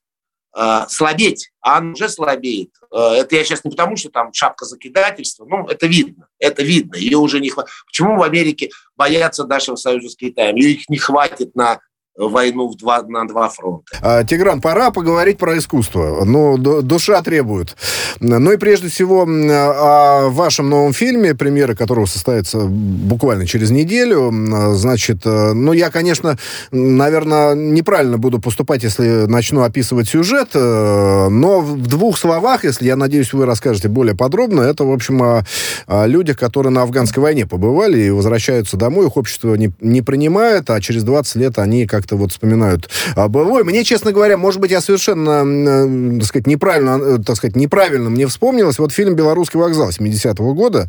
слабеть, 0.87 1.51
а 1.59 1.77
она 1.77 1.91
уже 1.91 2.07
слабеет. 2.07 2.69
Это 2.91 3.35
я 3.35 3.43
сейчас 3.43 3.65
не 3.65 3.71
потому, 3.71 3.97
что 3.97 4.09
там 4.09 4.31
шапка 4.31 4.63
закидательства, 4.65 5.45
ну, 5.45 5.67
это 5.67 5.85
видно, 5.85 6.27
это 6.39 6.63
видно. 6.63 6.95
Ее 6.95 7.17
уже 7.17 7.41
не 7.41 7.49
хватит. 7.49 7.71
Почему 7.85 8.17
в 8.17 8.23
Америке 8.23 8.69
боятся 8.95 9.45
нашего 9.45 9.75
союза 9.75 10.09
с 10.09 10.15
Китаем? 10.15 10.55
Ее 10.55 10.71
их 10.75 10.87
не 10.89 10.97
хватит 10.97 11.55
на 11.55 11.79
войну 12.17 12.69
в 12.69 12.77
два, 12.77 13.03
на 13.03 13.27
два 13.27 13.49
фронта. 13.49 13.97
А, 14.01 14.23
Тигран, 14.23 14.61
пора 14.61 14.91
поговорить 14.91 15.37
про 15.37 15.57
искусство. 15.57 16.23
Ну, 16.25 16.57
душа 16.57 17.21
требует. 17.21 17.75
Ну 18.19 18.51
и 18.51 18.57
прежде 18.57 18.89
всего 18.89 19.23
о 19.25 20.29
вашем 20.29 20.69
новом 20.69 20.93
фильме, 20.93 21.35
премьера 21.35 21.75
которого 21.75 22.05
состоится 22.05 22.59
буквально 22.59 23.45
через 23.45 23.71
неделю. 23.71 24.31
Значит, 24.75 25.25
э, 25.25 25.53
ну 25.53 25.73
я, 25.73 25.89
конечно, 25.89 26.37
наверное, 26.71 27.53
неправильно 27.55 28.17
буду 28.17 28.39
поступать, 28.39 28.83
если 28.83 29.25
начну 29.25 29.63
описывать 29.63 30.07
сюжет, 30.07 30.49
э, 30.53 31.27
но 31.29 31.59
в 31.59 31.87
двух 31.87 32.17
словах, 32.17 32.63
если 32.63 32.85
я 32.85 32.95
надеюсь, 32.95 33.33
вы 33.33 33.45
расскажете 33.45 33.89
более 33.89 34.15
подробно, 34.15 34.61
это, 34.61 34.85
в 34.85 34.91
общем, 34.91 35.21
о, 35.21 35.43
о 35.87 36.05
людях, 36.05 36.37
которые 36.37 36.71
на 36.71 36.83
афганской 36.83 37.21
войне 37.21 37.45
побывали 37.45 37.99
и 37.99 38.09
возвращаются 38.09 38.77
домой, 38.77 39.07
их 39.07 39.17
общество 39.17 39.55
не, 39.55 39.71
не 39.81 40.01
принимает, 40.01 40.69
а 40.69 40.79
через 40.79 41.03
20 41.03 41.35
лет 41.35 41.59
они 41.59 41.85
как 41.85 42.04
как-то 42.05 42.17
вот 42.17 42.31
вспоминают 42.31 42.87
былой. 43.15 43.63
Мне, 43.63 43.83
честно 43.83 44.11
говоря, 44.11 44.37
может 44.37 44.61
быть, 44.61 44.69
я 44.69 44.79
совершенно, 44.79 46.19
так 46.19 46.27
сказать, 46.27 46.45
неправильно, 46.45 46.99
э, 47.01 47.17
так 47.25 47.35
сказать, 47.35 47.55
неправильно 47.55 48.11
мне 48.11 48.27
вспомнилось. 48.27 48.77
Вот 48.77 48.91
фильм 48.91 49.15
«Белорусский 49.15 49.59
вокзал» 49.59 49.89
70-го 49.89 50.53
года, 50.53 50.87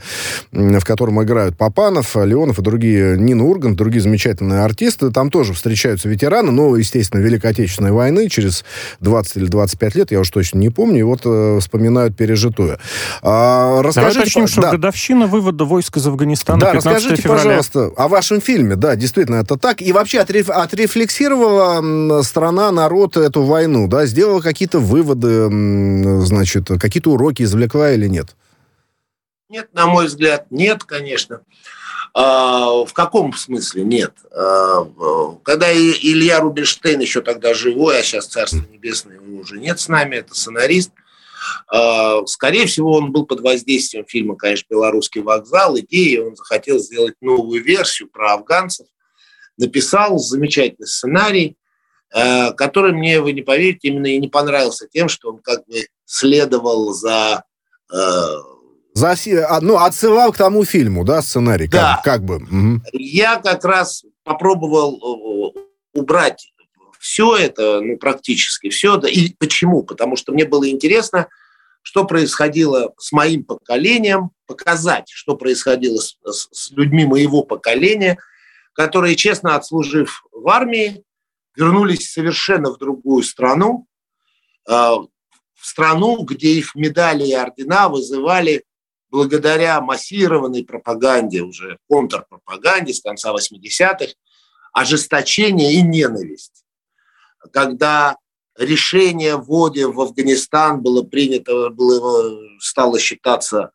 в 0.52 0.84
котором 0.84 1.22
играют 1.22 1.56
Папанов, 1.56 2.14
Леонов 2.16 2.58
и 2.58 2.62
другие, 2.62 3.16
Нина 3.16 3.44
Ургант, 3.44 3.78
другие 3.78 4.02
замечательные 4.02 4.60
артисты. 4.60 5.10
Там 5.10 5.30
тоже 5.30 5.54
встречаются 5.54 6.08
ветераны, 6.08 6.52
но, 6.52 6.76
естественно, 6.76 7.22
Великой 7.22 7.52
Отечественной 7.52 7.92
войны 7.92 8.28
через 8.28 8.64
20 9.00 9.36
или 9.36 9.46
25 9.46 9.94
лет, 9.94 10.10
я 10.10 10.20
уж 10.20 10.28
точно 10.28 10.58
не 10.58 10.68
помню, 10.68 11.00
и 11.00 11.02
вот 11.02 11.22
э, 11.24 11.58
вспоминают 11.60 12.14
пережитое. 12.14 12.78
А, 13.22 13.80
расскажите, 13.82 14.12
Давай 14.12 14.22
уточним, 14.22 14.46
что 14.48 14.62
да. 14.62 14.70
годовщина 14.72 15.26
вывода 15.26 15.64
войск 15.64 15.96
из 15.96 16.06
Афганистана 16.06 16.60
да, 16.60 16.72
15 16.72 16.86
расскажите, 16.86 17.22
февраля. 17.22 17.42
пожалуйста, 17.42 17.90
о 17.96 18.08
вашем 18.08 18.42
фильме. 18.42 18.76
Да, 18.76 18.96
действительно, 18.96 19.36
это 19.36 19.56
так. 19.56 19.80
И 19.80 19.92
вообще 19.92 20.20
отреф, 20.20 20.50
отрефлексируйте 20.50 21.05
отрефлексировала 21.06 22.22
страна, 22.22 22.72
народ 22.72 23.16
эту 23.16 23.42
войну, 23.42 23.88
да, 23.88 24.06
сделала 24.06 24.40
какие-то 24.40 24.78
выводы, 24.78 25.46
значит, 26.24 26.68
какие-то 26.80 27.10
уроки 27.10 27.42
извлекла 27.42 27.92
или 27.92 28.06
нет? 28.06 28.36
Нет, 29.48 29.68
на 29.72 29.86
мой 29.86 30.06
взгляд, 30.06 30.46
нет, 30.50 30.82
конечно. 30.84 31.42
А, 32.12 32.84
в 32.84 32.92
каком 32.92 33.32
смысле 33.32 33.84
нет? 33.84 34.12
А, 34.32 34.84
когда 35.44 35.72
Илья 35.72 36.40
Рубинштейн 36.40 36.98
еще 36.98 37.20
тогда 37.20 37.54
живой, 37.54 38.00
а 38.00 38.02
сейчас 38.02 38.26
Царство 38.26 38.64
Небесное 38.72 39.16
его 39.16 39.40
уже 39.40 39.58
нет 39.58 39.78
с 39.78 39.88
нами, 39.88 40.16
это 40.16 40.34
сценарист, 40.34 40.90
а, 41.68 42.26
скорее 42.26 42.66
всего, 42.66 42.92
он 42.92 43.12
был 43.12 43.26
под 43.26 43.40
воздействием 43.40 44.04
фильма, 44.06 44.34
конечно, 44.34 44.66
«Белорусский 44.68 45.20
вокзал», 45.20 45.78
идеи, 45.78 46.16
он 46.16 46.34
захотел 46.34 46.80
сделать 46.80 47.14
новую 47.20 47.62
версию 47.62 48.08
про 48.08 48.32
афганцев, 48.32 48.86
написал 49.58 50.18
замечательный 50.18 50.86
сценарий, 50.86 51.56
э, 52.14 52.52
который 52.52 52.92
мне, 52.92 53.20
вы 53.20 53.32
не 53.32 53.42
поверите, 53.42 53.88
именно 53.88 54.06
и 54.06 54.18
не 54.18 54.28
понравился 54.28 54.86
тем, 54.88 55.08
что 55.08 55.30
он 55.30 55.38
как 55.38 55.66
бы 55.66 55.86
следовал 56.04 56.92
за... 56.92 57.44
Э, 57.92 57.96
за 58.94 59.14
а, 59.48 59.60
ну, 59.60 59.76
отсылал 59.76 60.32
к 60.32 60.38
тому 60.38 60.64
фильму, 60.64 61.04
да, 61.04 61.20
сценарий? 61.20 61.68
Да. 61.68 62.00
Как, 62.02 62.04
как 62.04 62.24
бы. 62.24 62.36
Угу. 62.36 62.82
Я 62.92 63.36
как 63.36 63.64
раз 63.64 64.04
попробовал 64.24 65.54
э, 65.54 65.98
убрать 65.98 66.52
все 66.98 67.36
это, 67.36 67.80
ну, 67.80 67.98
практически 67.98 68.70
все. 68.70 68.96
Да. 68.96 69.08
И 69.08 69.34
почему? 69.38 69.82
Потому 69.82 70.16
что 70.16 70.32
мне 70.32 70.44
было 70.44 70.68
интересно, 70.68 71.28
что 71.82 72.04
происходило 72.04 72.94
с 72.98 73.12
моим 73.12 73.44
поколением, 73.44 74.30
показать, 74.46 75.08
что 75.08 75.36
происходило 75.36 75.98
с, 75.98 76.16
с 76.24 76.70
людьми 76.72 77.04
моего 77.04 77.42
поколения– 77.42 78.18
которые, 78.76 79.16
честно 79.16 79.56
отслужив 79.56 80.22
в 80.30 80.48
армии, 80.48 81.02
вернулись 81.56 82.12
совершенно 82.12 82.70
в 82.70 82.78
другую 82.78 83.22
страну, 83.22 83.86
э, 84.68 84.72
в 84.72 85.08
страну, 85.66 86.22
где 86.24 86.50
их 86.50 86.74
медали 86.74 87.24
и 87.24 87.32
ордена 87.32 87.88
вызывали 87.88 88.64
благодаря 89.10 89.80
массированной 89.80 90.64
пропаганде, 90.64 91.40
уже 91.40 91.78
контрпропаганде 91.88 92.92
с 92.92 93.00
конца 93.00 93.34
80-х, 93.34 94.12
ожесточение 94.74 95.72
и 95.72 95.82
ненависть. 95.82 96.64
Когда 97.52 98.18
решение 98.58 99.36
вводе 99.36 99.86
в 99.86 99.98
Афганистан 100.00 100.82
было 100.82 101.02
принято, 101.02 101.70
было, 101.70 102.38
стало 102.60 102.98
считаться 102.98 103.72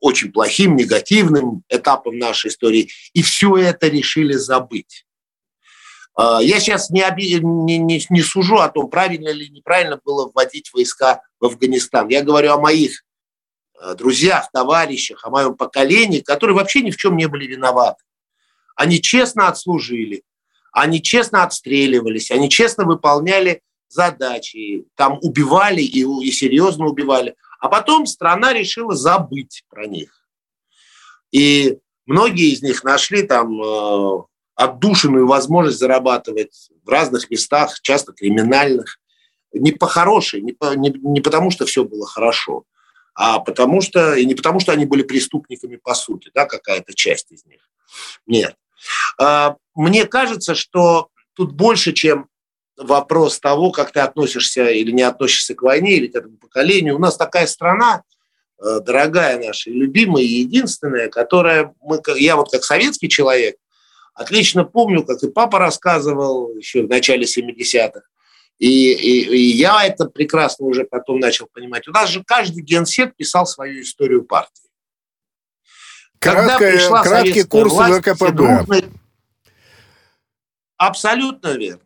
очень 0.00 0.32
плохим, 0.32 0.76
негативным 0.76 1.62
этапом 1.68 2.18
нашей 2.18 2.48
истории, 2.48 2.90
и 3.12 3.22
все 3.22 3.56
это 3.56 3.88
решили 3.88 4.34
забыть. 4.34 5.06
А, 6.16 6.40
я 6.42 6.58
сейчас 6.60 6.90
не, 6.90 7.04
оби... 7.06 7.38
не, 7.40 7.78
не, 7.78 8.04
не 8.08 8.22
сужу 8.22 8.56
о 8.56 8.68
том, 8.68 8.88
правильно 8.88 9.28
или 9.28 9.48
неправильно 9.48 10.00
было 10.02 10.30
вводить 10.34 10.72
войска 10.72 11.20
в 11.38 11.44
Афганистан. 11.44 12.08
Я 12.08 12.22
говорю 12.22 12.52
о 12.52 12.60
моих 12.60 13.04
э, 13.80 13.94
друзьях, 13.94 14.50
товарищах, 14.50 15.24
о 15.24 15.30
моем 15.30 15.54
поколении, 15.54 16.20
которые 16.20 16.56
вообще 16.56 16.80
ни 16.80 16.90
в 16.90 16.96
чем 16.96 17.16
не 17.16 17.28
были 17.28 17.46
виноваты. 17.46 18.02
Они 18.74 19.00
честно 19.00 19.48
отслужили, 19.48 20.22
они 20.72 21.02
честно 21.02 21.42
отстреливались, 21.42 22.30
они 22.30 22.48
честно 22.48 22.84
выполняли 22.84 23.62
задачи, 23.88 24.84
там 24.94 25.18
убивали 25.22 25.82
и, 25.82 26.00
и 26.02 26.30
серьезно 26.32 26.86
убивали. 26.86 27.36
А 27.60 27.68
потом 27.68 28.06
страна 28.06 28.52
решила 28.52 28.94
забыть 28.94 29.64
про 29.68 29.86
них. 29.86 30.26
И 31.32 31.78
многие 32.06 32.52
из 32.52 32.62
них 32.62 32.84
нашли 32.84 33.22
там 33.22 33.62
э, 33.62 34.22
отдушенную 34.54 35.26
возможность 35.26 35.78
зарабатывать 35.78 36.70
в 36.84 36.88
разных 36.88 37.30
местах, 37.30 37.80
часто 37.82 38.12
криминальных. 38.12 38.98
Не 39.52 39.72
по 39.72 39.86
хорошей, 39.86 40.40
не, 40.42 40.52
по, 40.52 40.74
не, 40.74 40.90
не 40.90 41.20
потому, 41.20 41.50
что 41.50 41.66
все 41.66 41.84
было 41.84 42.06
хорошо, 42.06 42.64
а 43.14 43.38
потому 43.38 43.80
что, 43.80 44.14
и 44.14 44.26
не 44.26 44.34
потому, 44.34 44.60
что 44.60 44.72
они 44.72 44.84
были 44.84 45.02
преступниками 45.02 45.76
по 45.76 45.94
сути, 45.94 46.30
да, 46.34 46.44
какая-то 46.44 46.94
часть 46.94 47.32
из 47.32 47.44
них. 47.46 47.60
Нет. 48.26 48.56
А, 49.18 49.56
мне 49.74 50.04
кажется, 50.04 50.54
что 50.54 51.08
тут 51.34 51.52
больше, 51.52 51.92
чем 51.92 52.28
вопрос 52.76 53.40
того, 53.40 53.70
как 53.70 53.92
ты 53.92 54.00
относишься 54.00 54.68
или 54.68 54.90
не 54.90 55.02
относишься 55.02 55.54
к 55.54 55.62
войне, 55.62 55.96
или 55.96 56.08
к 56.08 56.16
этому 56.16 56.36
поколению. 56.36 56.96
У 56.96 56.98
нас 56.98 57.16
такая 57.16 57.46
страна, 57.46 58.02
э, 58.58 58.80
дорогая 58.80 59.38
наша, 59.38 59.70
любимая 59.70 60.22
и 60.22 60.40
единственная, 60.40 61.08
которая, 61.08 61.74
мы, 61.80 62.00
я 62.16 62.36
вот 62.36 62.50
как 62.50 62.64
советский 62.64 63.08
человек, 63.08 63.56
отлично 64.14 64.64
помню, 64.64 65.04
как 65.04 65.22
и 65.22 65.30
папа 65.30 65.58
рассказывал 65.58 66.54
еще 66.56 66.82
в 66.82 66.88
начале 66.88 67.24
70-х, 67.24 68.02
и, 68.58 68.92
и, 68.92 69.36
и 69.36 69.56
я 69.56 69.84
это 69.84 70.06
прекрасно 70.06 70.66
уже 70.66 70.84
потом 70.84 71.20
начал 71.20 71.46
понимать. 71.52 71.86
У 71.88 71.92
нас 71.92 72.08
же 72.08 72.24
каждый 72.24 72.62
генсек 72.62 73.14
писал 73.14 73.46
свою 73.46 73.82
историю 73.82 74.24
партии. 74.24 74.62
Когда 76.18 76.58
пришла 76.58 77.02
краткий 77.02 77.42
курс 77.42 77.72
власть, 77.72 77.98
ВКПБ. 77.98 78.32
Дружные... 78.32 78.84
Абсолютно 80.78 81.48
верно. 81.56 81.85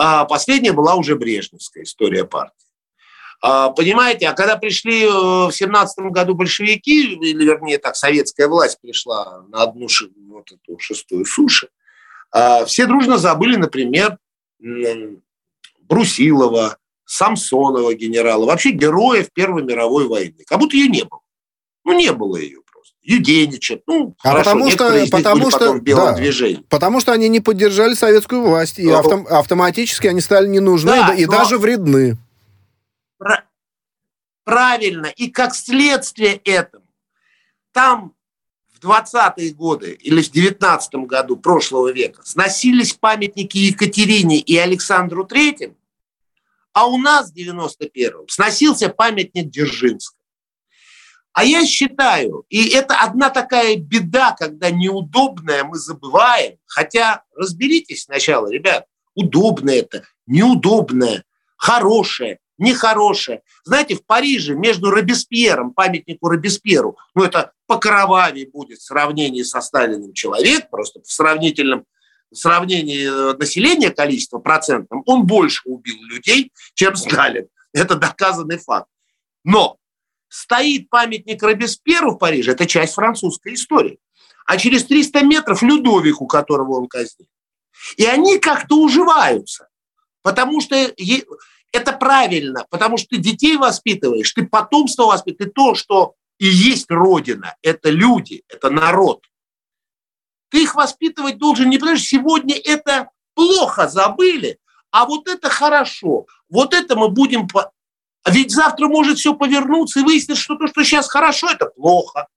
А 0.00 0.26
последняя 0.26 0.72
была 0.72 0.94
уже 0.94 1.16
Брежневская 1.16 1.82
история 1.82 2.24
партии. 2.24 2.54
А, 3.42 3.70
понимаете, 3.70 4.28
а 4.28 4.32
когда 4.32 4.56
пришли 4.56 5.02
э, 5.02 5.08
в 5.08 5.50
семнадцатом 5.50 6.12
году 6.12 6.34
большевики, 6.34 7.14
или 7.14 7.44
вернее 7.44 7.78
так, 7.78 7.96
советская 7.96 8.46
власть 8.46 8.80
пришла 8.80 9.42
на 9.48 9.64
одну 9.64 9.88
вот 10.28 10.52
эту 10.52 10.78
шестую 10.78 11.24
суши, 11.24 11.68
а, 12.30 12.64
все 12.64 12.86
дружно 12.86 13.18
забыли, 13.18 13.56
например, 13.56 14.18
Брусилова, 15.80 16.78
Самсонова 17.04 17.92
генерала, 17.94 18.46
вообще 18.46 18.70
героев 18.70 19.30
Первой 19.32 19.64
мировой 19.64 20.06
войны. 20.06 20.44
Как 20.46 20.60
будто 20.60 20.76
ее 20.76 20.88
не 20.88 21.02
было. 21.02 21.22
Ну, 21.84 21.92
не 21.98 22.12
было 22.12 22.36
ее 22.36 22.60
просто. 23.08 23.30
Юденича. 23.30 23.78
Ну, 23.86 24.14
а 24.22 24.28
хорошо, 24.28 24.50
потому 24.50 24.70
что, 24.70 25.06
потому 25.10 25.50
что, 25.50 25.78
да, 25.80 26.12
движении. 26.12 26.64
потому 26.68 27.00
что 27.00 27.12
они 27.12 27.28
не 27.28 27.40
поддержали 27.40 27.94
советскую 27.94 28.42
власть, 28.42 28.78
и 28.78 28.84
ну, 28.84 28.96
автом, 28.96 29.26
автоматически 29.28 30.06
они 30.06 30.20
стали 30.20 30.46
не 30.48 30.60
нужны 30.60 30.90
да, 30.90 31.14
и 31.14 31.26
но... 31.26 31.32
даже 31.32 31.58
вредны. 31.58 32.16
Правильно. 34.44 35.06
И 35.16 35.30
как 35.30 35.54
следствие 35.54 36.36
этому, 36.36 36.86
там 37.72 38.14
в 38.72 38.86
20-е 38.86 39.52
годы 39.52 39.92
или 39.92 40.22
в 40.22 40.30
19 40.30 40.94
году 41.06 41.36
прошлого 41.36 41.92
века 41.92 42.22
сносились 42.24 42.94
памятники 42.94 43.58
Екатерине 43.58 44.38
и 44.38 44.56
Александру 44.56 45.24
Третьему, 45.24 45.76
а 46.72 46.86
у 46.86 46.96
нас 46.96 47.30
в 47.30 47.36
91-м 47.36 48.28
сносился 48.28 48.88
памятник 48.88 49.50
Дзержинскому. 49.50 50.17
А 51.38 51.44
я 51.44 51.64
считаю, 51.64 52.44
и 52.48 52.70
это 52.70 52.96
одна 53.00 53.30
такая 53.30 53.76
беда, 53.76 54.34
когда 54.36 54.72
неудобное 54.72 55.62
мы 55.62 55.78
забываем, 55.78 56.56
хотя 56.66 57.22
разберитесь 57.36 58.02
сначала, 58.02 58.50
ребят, 58.50 58.86
удобное 59.14 59.76
это, 59.76 60.02
неудобное, 60.26 61.22
хорошее, 61.56 62.40
нехорошее. 62.58 63.42
Знаете, 63.62 63.94
в 63.94 64.04
Париже 64.04 64.56
между 64.56 64.90
Робеспьером, 64.90 65.74
памятнику 65.74 66.28
Робеспьеру, 66.28 66.98
ну 67.14 67.22
это 67.22 67.52
покровавее 67.68 68.50
будет 68.50 68.80
в 68.80 68.84
сравнении 68.84 69.44
со 69.44 69.60
Сталиным 69.60 70.14
человек, 70.14 70.68
просто 70.70 71.02
в 71.02 71.06
сравнительном 71.06 71.84
в 72.32 72.34
сравнении 72.34 73.06
э, 73.06 73.36
населения 73.38 73.90
количества 73.90 74.40
процентном, 74.40 75.04
он 75.06 75.24
больше 75.24 75.62
убил 75.66 76.02
людей, 76.02 76.50
чем 76.74 76.96
Сталин. 76.96 77.46
Это 77.72 77.94
доказанный 77.94 78.58
факт. 78.58 78.88
Но 79.44 79.78
стоит 80.28 80.90
памятник 80.90 81.42
Робеспьеру 81.42 82.12
в 82.12 82.18
Париже, 82.18 82.52
это 82.52 82.66
часть 82.66 82.94
французской 82.94 83.54
истории. 83.54 83.98
А 84.46 84.56
через 84.56 84.84
300 84.84 85.24
метров 85.24 85.62
Людовику, 85.62 86.26
которого 86.26 86.78
он 86.78 86.88
казнил. 86.88 87.28
И 87.96 88.04
они 88.04 88.38
как-то 88.38 88.76
уживаются. 88.76 89.68
Потому 90.22 90.60
что 90.60 90.74
это 90.76 91.92
правильно, 91.92 92.66
потому 92.70 92.96
что 92.96 93.08
ты 93.10 93.16
детей 93.18 93.56
воспитываешь, 93.56 94.32
ты 94.32 94.46
потомство 94.46 95.04
воспитываешь, 95.04 95.50
ты 95.50 95.54
то, 95.54 95.74
что 95.74 96.14
и 96.38 96.46
есть 96.46 96.90
Родина, 96.90 97.56
это 97.62 97.90
люди, 97.90 98.42
это 98.48 98.70
народ. 98.70 99.24
Ты 100.50 100.62
их 100.62 100.74
воспитывать 100.74 101.38
должен 101.38 101.68
не 101.68 101.78
потому, 101.78 101.96
что 101.96 102.06
сегодня 102.06 102.56
это 102.56 103.10
плохо 103.34 103.88
забыли, 103.88 104.58
а 104.90 105.04
вот 105.04 105.28
это 105.28 105.50
хорошо. 105.50 106.26
Вот 106.48 106.74
это 106.74 106.96
мы 106.96 107.08
будем... 107.08 107.48
А 108.28 108.30
ведь 108.30 108.50
завтра 108.50 108.88
может 108.88 109.16
все 109.16 109.32
повернуться 109.32 110.00
и 110.00 110.02
выяснится, 110.02 110.42
что 110.42 110.56
то, 110.56 110.66
что 110.66 110.84
сейчас 110.84 111.08
хорошо, 111.08 111.48
это 111.48 111.64
плохо. 111.64 112.28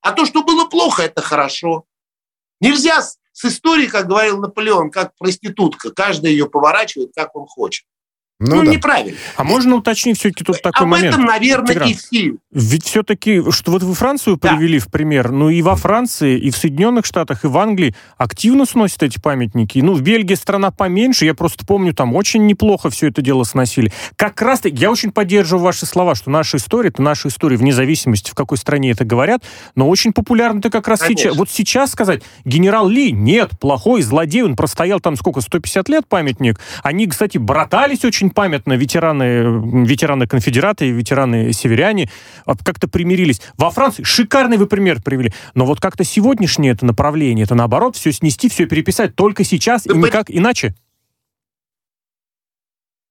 А 0.00 0.10
то, 0.10 0.26
что 0.26 0.42
было 0.42 0.64
плохо, 0.64 1.04
это 1.04 1.22
хорошо. 1.22 1.84
Нельзя 2.60 3.00
с 3.02 3.44
историей, 3.44 3.86
как 3.86 4.08
говорил 4.08 4.40
Наполеон, 4.40 4.90
как 4.90 5.16
проститутка. 5.16 5.92
Каждый 5.92 6.32
ее 6.32 6.50
поворачивает, 6.50 7.12
как 7.14 7.36
он 7.36 7.46
хочет. 7.46 7.86
Ну, 8.40 8.56
ну 8.56 8.64
да. 8.64 8.70
неправильно. 8.70 9.18
А 9.36 9.42
можно 9.42 9.74
уточнить 9.74 10.16
все-таки 10.16 10.44
тут 10.44 10.62
такой 10.62 10.84
Об 10.84 10.90
момент? 10.90 11.14
Об 11.14 11.20
этом, 11.20 11.28
наверное, 11.28 11.66
Тигран, 11.66 11.88
и 11.88 11.94
фильм. 11.94 12.38
Ведь 12.52 12.84
все-таки, 12.84 13.42
что 13.50 13.72
вот 13.72 13.82
вы 13.82 13.94
Францию 13.94 14.36
привели 14.36 14.78
да. 14.78 14.84
в 14.84 14.90
пример, 14.92 15.32
ну 15.32 15.50
и 15.50 15.60
во 15.60 15.74
Франции, 15.74 16.38
и 16.38 16.50
в 16.50 16.56
Соединенных 16.56 17.04
Штатах, 17.04 17.44
и 17.44 17.48
в 17.48 17.58
Англии 17.58 17.96
активно 18.16 18.64
сносят 18.64 19.02
эти 19.02 19.18
памятники. 19.18 19.80
Ну, 19.80 19.92
в 19.94 20.02
Бельгии 20.02 20.34
страна 20.34 20.70
поменьше, 20.70 21.24
я 21.24 21.34
просто 21.34 21.66
помню, 21.66 21.92
там 21.94 22.14
очень 22.14 22.46
неплохо 22.46 22.90
все 22.90 23.08
это 23.08 23.22
дело 23.22 23.42
сносили. 23.42 23.92
Как 24.14 24.40
раз 24.40 24.60
таки, 24.60 24.76
я 24.76 24.92
очень 24.92 25.10
поддерживаю 25.10 25.64
ваши 25.64 25.84
слова, 25.84 26.14
что 26.14 26.30
наша 26.30 26.58
история, 26.58 26.90
это 26.90 27.02
наша 27.02 27.28
история, 27.28 27.56
вне 27.56 27.72
зависимости, 27.72 28.30
в 28.30 28.34
какой 28.34 28.56
стране 28.56 28.92
это 28.92 29.04
говорят, 29.04 29.42
но 29.74 29.88
очень 29.88 30.12
популярно 30.12 30.60
это 30.60 30.70
как 30.70 30.86
раз 30.86 31.00
Конечно. 31.00 31.22
сейчас. 31.24 31.36
Вот 31.36 31.50
сейчас 31.50 31.90
сказать, 31.90 32.22
генерал 32.44 32.88
Ли, 32.88 33.10
нет, 33.10 33.50
плохой, 33.58 34.02
злодей, 34.02 34.42
он 34.42 34.54
простоял 34.54 35.00
там 35.00 35.16
сколько, 35.16 35.40
150 35.40 35.88
лет 35.88 36.06
памятник. 36.06 36.60
Они, 36.84 37.08
кстати, 37.08 37.38
братались 37.38 38.04
очень 38.04 38.27
очень 38.28 38.30
памятно 38.30 38.74
ветераны, 38.74 39.86
ветераны 39.86 40.26
конфедераты 40.26 40.88
и 40.88 40.92
ветераны 40.92 41.52
северяне 41.52 42.10
а, 42.44 42.56
как-то 42.56 42.88
примирились. 42.88 43.40
Во 43.56 43.70
Франции 43.70 44.02
шикарный 44.02 44.56
вы 44.56 44.66
пример 44.66 45.02
привели. 45.02 45.32
Но 45.54 45.64
вот 45.64 45.80
как-то 45.80 46.04
сегодняшнее 46.04 46.72
это 46.72 46.84
направление, 46.84 47.44
это 47.44 47.54
наоборот, 47.54 47.96
все 47.96 48.12
снести, 48.12 48.48
все 48.48 48.66
переписать 48.66 49.14
только 49.16 49.44
сейчас 49.44 49.86
вы 49.86 49.94
и 49.94 49.98
никак 49.98 50.26
по... 50.26 50.32
иначе. 50.32 50.74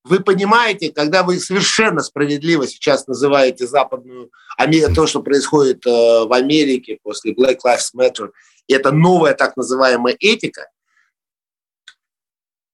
Вы 0.04 0.20
понимаете, 0.22 0.92
когда 0.92 1.24
вы 1.24 1.40
совершенно 1.40 2.02
справедливо 2.02 2.66
сейчас 2.68 3.08
называете 3.08 3.68
западную 3.68 4.30
Америку, 4.58 4.94
то, 4.94 5.08
что 5.08 5.22
происходит 5.22 5.86
э, 5.86 5.90
в 5.90 6.32
Америке 6.32 6.98
после 7.04 7.34
Black 7.34 7.58
Lives 7.66 7.94
Matter, 7.96 8.30
и 8.68 8.74
это 8.74 8.92
новая 8.92 9.34
так 9.34 9.58
называемая 9.58 10.16
этика, 10.20 10.70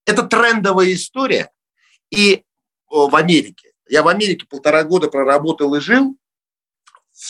это 0.06 0.24
трендовая 0.24 0.94
история, 0.94 1.50
и 2.14 2.44
в 2.90 3.16
Америке. 3.16 3.72
Я 3.90 4.04
в 4.04 4.08
Америке 4.08 4.46
полтора 4.48 4.84
года 4.84 5.08
проработал 5.08 5.74
и 5.76 5.80
жил. 5.80 6.16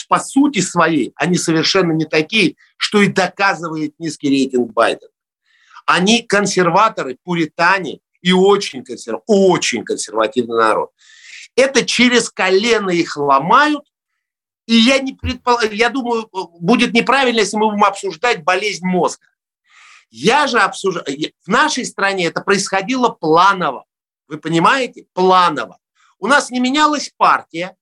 По 0.09 0.19
сути 0.19 0.59
своей 0.59 1.13
они 1.15 1.37
совершенно 1.37 1.93
не 1.93 2.05
такие, 2.05 2.55
что 2.77 3.01
и 3.01 3.07
доказывает 3.07 3.95
низкий 3.99 4.29
рейтинг 4.29 4.71
Байдена. 4.71 5.11
Они 5.85 6.21
консерваторы, 6.21 7.17
пуритане 7.23 7.99
и 8.21 8.31
очень, 8.31 8.83
консерв... 8.83 9.21
очень 9.27 9.83
консервативный 9.83 10.57
народ. 10.57 10.91
Это 11.55 11.85
через 11.85 12.29
колено 12.29 12.89
их 12.89 13.17
ломают, 13.17 13.85
и 14.65 14.75
я, 14.75 14.99
не 14.99 15.13
предпол... 15.13 15.59
я 15.71 15.89
думаю, 15.89 16.29
будет 16.59 16.93
неправильно, 16.93 17.39
если 17.39 17.57
мы 17.57 17.69
будем 17.69 17.83
обсуждать 17.83 18.43
болезнь 18.43 18.85
мозга. 18.85 19.27
Я 20.09 20.47
же 20.47 20.59
обсуждаю... 20.59 21.05
В 21.45 21.47
нашей 21.49 21.85
стране 21.85 22.27
это 22.27 22.41
происходило 22.41 23.09
планово. 23.09 23.85
Вы 24.27 24.37
понимаете? 24.37 25.05
Планово. 25.13 25.77
У 26.19 26.27
нас 26.27 26.49
не 26.49 26.59
менялась 26.59 27.11
партия, 27.17 27.75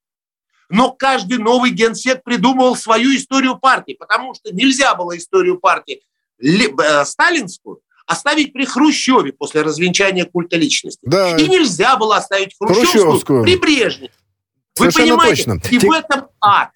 но 0.70 0.92
каждый 0.92 1.38
новый 1.38 1.72
генсек 1.72 2.24
придумывал 2.24 2.76
свою 2.76 3.16
историю 3.16 3.60
партии, 3.60 3.94
потому 4.00 4.34
что 4.34 4.54
нельзя 4.54 4.96
было 4.96 5.18
историю 5.18 5.60
партии 5.60 6.02
э, 6.40 7.06
сталинскую 7.06 7.82
оставить 8.08 8.52
при 8.52 8.66
Хрущеве 8.66 9.32
после 9.32 9.62
развенчания 9.62 10.26
культа 10.26 10.58
личности. 10.58 11.00
Да. 11.04 11.38
И 11.38 11.48
нельзя 11.48 11.96
было 11.98 12.18
оставить 12.18 12.56
Хрущевскую, 12.58 13.04
Хрущевскую. 13.04 13.44
при 13.44 13.56
Брежневе. 13.58 14.12
Вы 14.78 14.92
Совершенно 14.92 15.18
понимаете? 15.18 15.44
Точно. 15.44 15.76
И 15.76 15.80
Те... 15.80 15.88
в 15.88 15.92
этом 15.92 16.28
ад. 16.42 16.72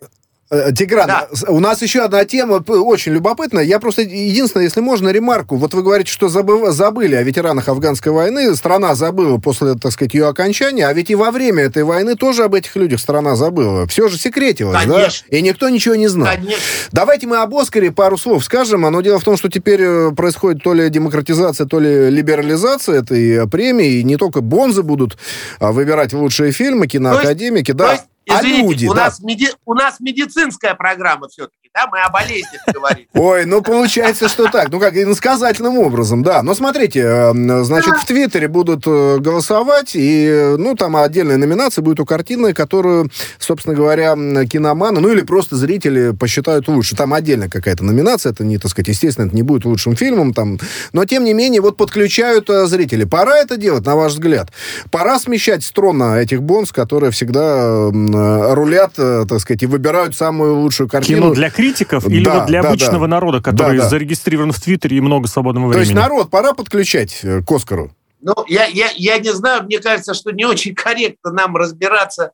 Э, 0.51 0.71
Тигран, 0.71 1.07
да. 1.07 1.27
у 1.47 1.59
нас 1.59 1.81
еще 1.81 2.01
одна 2.01 2.23
тема 2.23 2.63
очень 2.67 3.13
любопытная. 3.13 3.63
Я 3.63 3.79
просто, 3.79 4.03
единственное, 4.03 4.65
если 4.65 4.79
можно, 4.79 5.09
ремарку. 5.09 5.55
Вот 5.55 5.73
вы 5.73 5.81
говорите, 5.81 6.11
что 6.11 6.29
забыв, 6.29 6.71
забыли 6.71 7.15
о 7.15 7.23
ветеранах 7.23 7.67
афганской 7.67 8.11
войны. 8.11 8.55
Страна 8.55 8.93
забыла 8.93 9.39
после, 9.39 9.73
так 9.73 9.91
сказать, 9.91 10.13
ее 10.13 10.27
окончания. 10.27 10.87
А 10.87 10.93
ведь 10.93 11.09
и 11.09 11.15
во 11.15 11.31
время 11.31 11.63
этой 11.63 11.83
войны 11.83 12.15
тоже 12.15 12.43
об 12.43 12.53
этих 12.53 12.75
людях 12.75 12.99
страна 12.99 13.35
забыла. 13.35 13.87
Все 13.87 14.07
же 14.07 14.19
секретилось, 14.19 14.83
Конечно. 14.83 15.25
да? 15.31 15.37
И 15.37 15.41
никто 15.41 15.67
ничего 15.67 15.95
не 15.95 16.07
знал. 16.07 16.35
Конечно. 16.35 16.61
Давайте 16.91 17.25
мы 17.25 17.37
об 17.37 17.55
Оскаре 17.55 17.91
пару 17.91 18.17
слов 18.17 18.45
скажем. 18.45 18.81
Но 18.81 19.01
дело 19.01 19.19
в 19.19 19.23
том, 19.23 19.37
что 19.37 19.49
теперь 19.49 19.81
э, 19.81 20.11
происходит 20.11 20.61
то 20.61 20.75
ли 20.75 20.89
демократизация, 20.89 21.65
то 21.65 21.79
ли 21.79 22.11
либерализация 22.11 23.01
этой 23.01 23.49
премии. 23.49 23.99
И 23.99 24.03
не 24.03 24.17
только 24.17 24.41
Бонзы 24.41 24.83
будут 24.83 25.17
а, 25.59 25.71
выбирать 25.71 26.13
лучшие 26.13 26.51
фильмы, 26.51 26.85
киноакадемики. 26.85 27.73
То 27.73 27.91
есть, 27.91 28.03
да. 28.03 28.14
Извините, 28.25 28.59
а 28.59 28.63
люди, 28.63 28.85
у, 28.87 28.93
да. 28.93 29.05
нас 29.05 29.19
меди... 29.19 29.49
у 29.65 29.73
нас 29.73 29.99
медицинская 29.99 30.73
программа 30.75 31.27
все-таки, 31.27 31.64
да? 31.75 31.87
Мы 31.91 31.99
о 31.99 32.09
болезнях 32.09 32.61
говорим. 32.73 33.05
Ой, 33.13 33.45
ну 33.45 33.61
получается, 33.61 34.29
что 34.29 34.49
так. 34.49 34.69
Ну 34.71 34.79
как, 34.79 34.95
иносказательным 34.95 35.77
образом, 35.77 36.23
да. 36.23 36.41
Но 36.41 36.55
смотрите, 36.55 37.01
эм, 37.01 37.63
значит, 37.63 37.95
в 37.97 38.05
Твиттере 38.05 38.47
будут 38.47 38.83
э, 38.87 39.17
голосовать, 39.19 39.91
и, 39.93 40.55
ну, 40.57 40.75
там 40.75 40.95
отдельная 40.95 41.37
номинация 41.37 41.81
будет 41.81 41.99
у 41.99 42.05
картины, 42.05 42.53
которую, 42.53 43.11
собственно 43.37 43.75
говоря, 43.75 44.15
киноманы, 44.45 45.01
ну 45.01 45.11
или 45.11 45.21
просто 45.21 45.55
зрители 45.55 46.11
посчитают 46.11 46.67
лучше. 46.67 46.95
Там 46.95 47.13
отдельно 47.13 47.49
какая-то 47.49 47.83
номинация, 47.83 48.31
это 48.31 48.43
не, 48.43 48.57
так 48.57 48.71
сказать, 48.71 48.87
естественно, 48.87 49.27
это 49.27 49.35
не 49.35 49.43
будет 49.43 49.65
лучшим 49.65 49.95
фильмом, 49.95 50.33
там. 50.33 50.59
Но, 50.93 51.05
тем 51.05 51.23
не 51.23 51.33
менее, 51.33 51.61
вот 51.61 51.77
подключают 51.77 52.49
э, 52.49 52.65
зрители. 52.67 53.03
Пора 53.03 53.37
это 53.37 53.57
делать, 53.57 53.85
на 53.85 53.95
ваш 53.95 54.13
взгляд? 54.13 54.51
Пора 54.91 55.19
смещать 55.19 55.63
с 55.63 55.71
трона 55.71 56.19
этих 56.19 56.41
бонс, 56.41 56.71
которые 56.71 57.11
всегда 57.11 57.91
Э, 58.15 58.53
рулят, 58.53 58.93
э, 58.97 59.25
так 59.27 59.39
сказать, 59.39 59.63
и 59.63 59.65
выбирают 59.65 60.15
самую 60.15 60.55
лучшую 60.55 60.89
картину. 60.89 61.21
Кино 61.21 61.33
для 61.33 61.49
критиков 61.65 62.07
или 62.07 62.23
да, 62.23 62.39
вот 62.39 62.47
для 62.47 62.61
да, 62.61 62.69
обычного 62.69 63.07
да. 63.07 63.11
народа, 63.11 63.41
который 63.41 63.77
да, 63.77 63.83
да. 63.83 63.89
зарегистрирован 63.89 64.51
в 64.51 64.61
Твиттере 64.61 64.97
и 64.97 65.01
много 65.01 65.27
свободного 65.27 65.67
времени? 65.67 65.83
То 65.85 65.89
есть 65.91 65.93
народ 65.93 66.29
пора 66.29 66.53
подключать 66.53 67.19
э, 67.23 67.41
к 67.41 67.51
Оскару? 67.51 67.91
Ну, 68.21 68.33
я, 68.47 68.65
я, 68.65 68.89
я 68.95 69.17
не 69.19 69.33
знаю, 69.33 69.63
мне 69.63 69.79
кажется, 69.79 70.13
что 70.13 70.31
не 70.31 70.45
очень 70.45 70.73
корректно 70.73 71.31
нам 71.31 71.55
разбираться, 71.55 72.31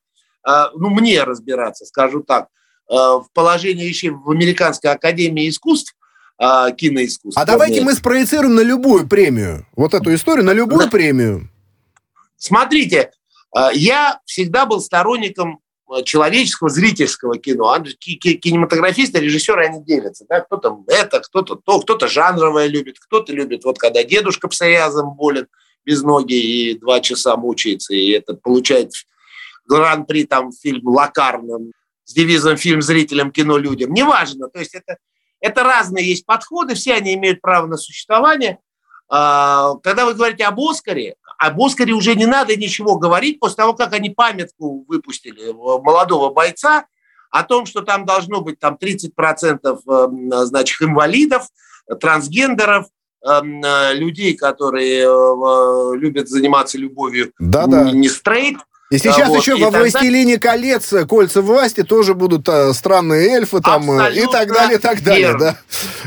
ну, 0.74 0.90
мне 0.90 1.24
разбираться, 1.24 1.86
скажу 1.86 2.24
так, 2.24 2.48
в 2.88 3.26
положении 3.34 3.88
вещей 3.88 4.10
в 4.10 4.30
Американской 4.30 4.90
академии 4.90 5.50
искусств, 5.50 5.96
киноискусств. 6.40 7.38
А 7.38 7.46
давайте 7.46 7.82
мы 7.82 7.94
спроецируем 7.94 8.56
на 8.56 8.62
любую 8.62 9.08
премию. 9.08 9.68
Вот 9.76 9.94
эту 9.94 10.14
историю 10.14 10.46
на 10.46 10.54
любую 10.54 10.86
да. 10.86 10.90
премию. 10.90 11.50
Смотрите, 12.38 13.12
Я 13.74 14.20
всегда 14.26 14.66
был 14.66 14.82
сторонником 14.82 15.60
человеческого 16.06 16.70
зрительского 16.70 17.38
кино. 17.38 17.70
А 17.70 17.80
кинематографисты, 17.80 19.20
режиссеры, 19.20 19.66
они 19.66 19.84
делятся. 19.84 20.26
Да? 20.30 20.42
Кто-то 20.42 20.84
это, 20.88 21.20
кто-то 21.20 21.56
то, 21.56 21.80
кто-то 21.82 22.08
жанровое 22.08 22.68
любит, 22.68 23.00
кто-то 23.00 23.34
любит, 23.34 23.64
вот 23.64 23.78
когда 23.78 24.04
дедушка 24.04 24.48
псориазом 24.48 25.12
болен, 25.16 25.48
без 25.86 26.04
ноги 26.04 26.34
и 26.34 26.78
два 26.78 27.00
часа 27.00 27.36
мучается, 27.38 27.94
и 27.94 28.12
это 28.12 28.36
получает 28.36 28.92
гран-при 29.68 30.26
там 30.26 30.52
фильм 30.52 30.88
Лакарном 30.88 31.72
с 32.04 32.14
девизом 32.14 32.58
«Фильм 32.58 32.82
зрителям, 32.82 33.32
кино 33.32 33.58
людям». 33.58 33.94
Неважно, 33.94 34.50
то 34.50 34.60
есть 34.60 34.76
это, 34.76 34.98
это 35.40 35.64
разные 35.64 36.08
есть 36.08 36.26
подходы, 36.26 36.76
все 36.76 36.94
они 36.94 37.14
имеют 37.16 37.42
право 37.42 37.68
на 37.68 37.78
существование. 37.78 38.60
А, 39.10 39.76
когда 39.84 40.06
вы 40.06 40.14
говорите 40.14 40.46
об 40.46 40.60
Оскаре, 40.60 41.16
об 41.42 41.60
Оскаре 41.60 41.94
уже 41.94 42.14
не 42.16 42.28
надо 42.28 42.56
ничего 42.56 43.00
говорить 43.00 43.40
после 43.40 43.56
того, 43.56 43.74
как 43.74 43.94
они 43.94 44.12
памятку 44.12 44.86
выпустили 44.88 45.52
молодого 45.52 46.32
бойца 46.32 46.86
о 47.32 47.44
том, 47.44 47.66
что 47.66 47.82
там 47.82 48.06
должно 48.06 48.42
быть 48.42 48.60
там 48.60 48.78
30% 48.80 49.58
эм, 49.64 50.32
значит, 50.46 50.80
инвалидов, 50.84 51.48
трансгендеров, 52.00 52.86
эм, 53.26 53.64
людей, 53.96 54.36
которые 54.36 55.02
э, 55.02 55.98
любят 55.98 56.30
заниматься 56.30 56.78
любовью, 56.78 57.34
да 57.40 57.66
-да. 57.66 57.92
не 57.92 58.08
стрейт, 58.08 58.58
и 58.92 58.98
сейчас 58.98 59.30
вот, 59.30 59.38
еще 59.40 59.58
и 59.58 59.64
во 59.64 59.72
«Властелине 59.72 60.38
колец» 60.38 60.94
кольца 61.08 61.42
власти 61.42 61.82
тоже 61.82 62.14
будут 62.14 62.48
а, 62.50 62.74
странные 62.74 63.30
эльфы 63.30 63.62
там 63.62 63.90
э, 63.90 64.14
и 64.14 64.28
так 64.28 64.52
далее, 64.54 64.78
и 64.78 64.82
так 64.82 65.02
далее. 65.02 65.38
Да? 65.38 65.58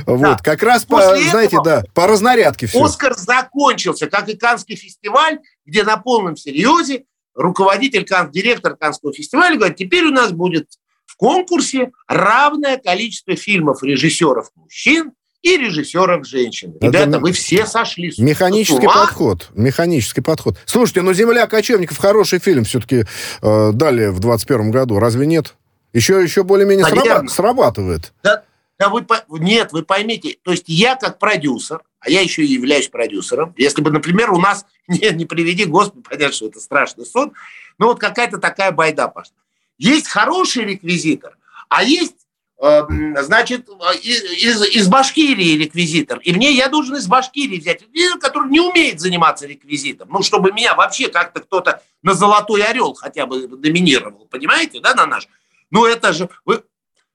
Да. 0.06 0.12
Вот, 0.12 0.42
как 0.42 0.62
раз, 0.62 0.84
по, 0.84 1.00
знаете, 1.16 1.58
да, 1.64 1.84
по 1.94 2.06
разнарядке 2.06 2.66
все. 2.66 2.84
«Оскар» 2.84 3.14
закончился, 3.16 4.06
как 4.06 4.28
и 4.28 4.36
Канский 4.36 4.76
фестиваль, 4.76 5.38
где 5.64 5.82
на 5.82 5.96
полном 5.96 6.36
серьезе 6.36 7.04
руководитель, 7.34 8.06
директор 8.30 8.76
Канского 8.76 9.14
фестиваля 9.14 9.56
говорит, 9.56 9.76
теперь 9.76 10.04
у 10.04 10.10
нас 10.10 10.32
будет 10.32 10.68
в 11.06 11.16
конкурсе 11.16 11.90
равное 12.06 12.76
количество 12.76 13.34
фильмов 13.34 13.82
режиссеров 13.82 14.50
мужчин 14.56 15.12
и 15.44 15.58
режиссеров 15.58 16.26
женщин. 16.26 16.74
Ребята, 16.80 17.06
Это 17.10 17.18
вы 17.20 17.32
все 17.32 17.66
сошли 17.66 18.10
с 18.10 18.18
Механический 18.18 18.86
ума. 18.86 19.04
подход. 19.04 19.50
Механический 19.54 20.22
подход. 20.22 20.56
Слушайте, 20.64 21.02
ну 21.02 21.12
«Земля 21.12 21.46
кочевников» 21.46 21.98
хороший 21.98 22.38
фильм 22.38 22.64
все-таки 22.64 23.04
э, 23.42 23.70
дали 23.72 24.06
в 24.06 24.20
21 24.20 24.70
году. 24.70 24.98
Разве 24.98 25.26
нет? 25.26 25.54
Еще, 25.92 26.22
еще 26.22 26.44
более-менее 26.44 26.86
сраба- 26.86 27.28
срабатывает. 27.28 28.14
Да, 28.22 28.42
да 28.78 28.88
вы, 28.88 29.04
нет, 29.28 29.72
вы 29.72 29.82
поймите. 29.82 30.38
То 30.42 30.50
есть 30.50 30.64
я 30.66 30.96
как 30.96 31.18
продюсер, 31.18 31.82
а 32.00 32.08
я 32.08 32.22
еще 32.22 32.42
и 32.42 32.46
являюсь 32.46 32.88
продюсером. 32.88 33.54
Если 33.58 33.82
бы, 33.82 33.90
например, 33.90 34.32
у 34.32 34.40
нас, 34.40 34.64
не, 34.88 35.10
не 35.10 35.26
приведи 35.26 35.66
Господи, 35.66 36.02
понятно, 36.08 36.32
что 36.34 36.46
это 36.46 36.58
страшный 36.58 37.04
сон, 37.04 37.32
но 37.76 37.88
вот 37.88 38.00
какая-то 38.00 38.38
такая 38.38 38.72
байда 38.72 39.08
пошла. 39.08 39.36
Есть 39.76 40.08
хороший 40.08 40.64
реквизитор, 40.64 41.36
а 41.68 41.84
есть 41.84 42.14
значит, 42.58 43.68
из, 44.02 44.62
из 44.62 44.88
Башкирии 44.88 45.58
реквизитор. 45.58 46.18
И 46.20 46.32
мне 46.32 46.52
я 46.52 46.68
должен 46.68 46.96
из 46.96 47.06
Башкирии 47.06 47.58
взять 47.58 47.82
реквизитор, 47.82 48.18
который 48.18 48.50
не 48.50 48.60
умеет 48.60 49.00
заниматься 49.00 49.46
реквизитом. 49.46 50.08
Ну, 50.10 50.22
чтобы 50.22 50.52
меня 50.52 50.74
вообще 50.74 51.08
как-то 51.08 51.40
кто-то 51.40 51.82
на 52.02 52.14
золотой 52.14 52.62
орел 52.62 52.94
хотя 52.94 53.26
бы 53.26 53.48
доминировал. 53.48 54.26
Понимаете, 54.30 54.80
да, 54.80 54.94
на 54.94 55.06
наш? 55.06 55.28
Ну, 55.70 55.84
это 55.84 56.12
же... 56.12 56.28
Вы, 56.44 56.62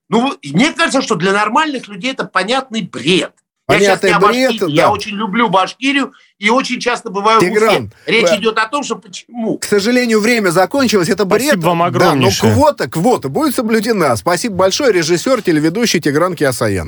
ну, 0.10 0.38
мне 0.44 0.74
кажется, 0.74 1.02
что 1.02 1.16
для 1.16 1.32
нормальных 1.32 1.88
людей 1.88 2.12
это 2.12 2.26
понятный 2.26 2.82
бред. 2.82 3.34
Понятный 3.70 4.10
я 4.10 4.20
бред, 4.20 4.60
да. 4.60 4.68
Я 4.68 4.92
очень 4.92 5.16
люблю 5.16 5.48
Башкирию 5.50 6.14
и 6.40 6.50
очень 6.50 6.80
часто 6.80 7.10
бываю 7.10 7.40
Тигран, 7.40 7.70
в 7.70 7.70
Уфе. 7.70 7.90
Речь 8.08 8.30
да. 8.30 8.38
идет 8.38 8.58
о 8.58 8.66
том, 8.68 8.84
что 8.84 8.96
почему. 8.96 9.60
К 9.60 9.66
сожалению, 9.66 10.22
время 10.22 10.50
закончилось. 10.50 11.10
Это 11.10 11.26
Спасибо 11.26 11.52
бред. 11.54 11.64
вам 11.64 11.84
огромнейшее. 11.84 12.42
Да, 12.42 12.48
но 12.50 12.56
квота, 12.56 12.90
квота 12.90 13.30
будет 13.30 13.54
соблюдена. 13.56 14.16
Спасибо 14.16 14.56
большое. 14.56 14.92
Режиссер, 14.92 15.44
телеведущий 15.44 16.00
Тигран 16.00 16.36
Киасаян. 16.36 16.88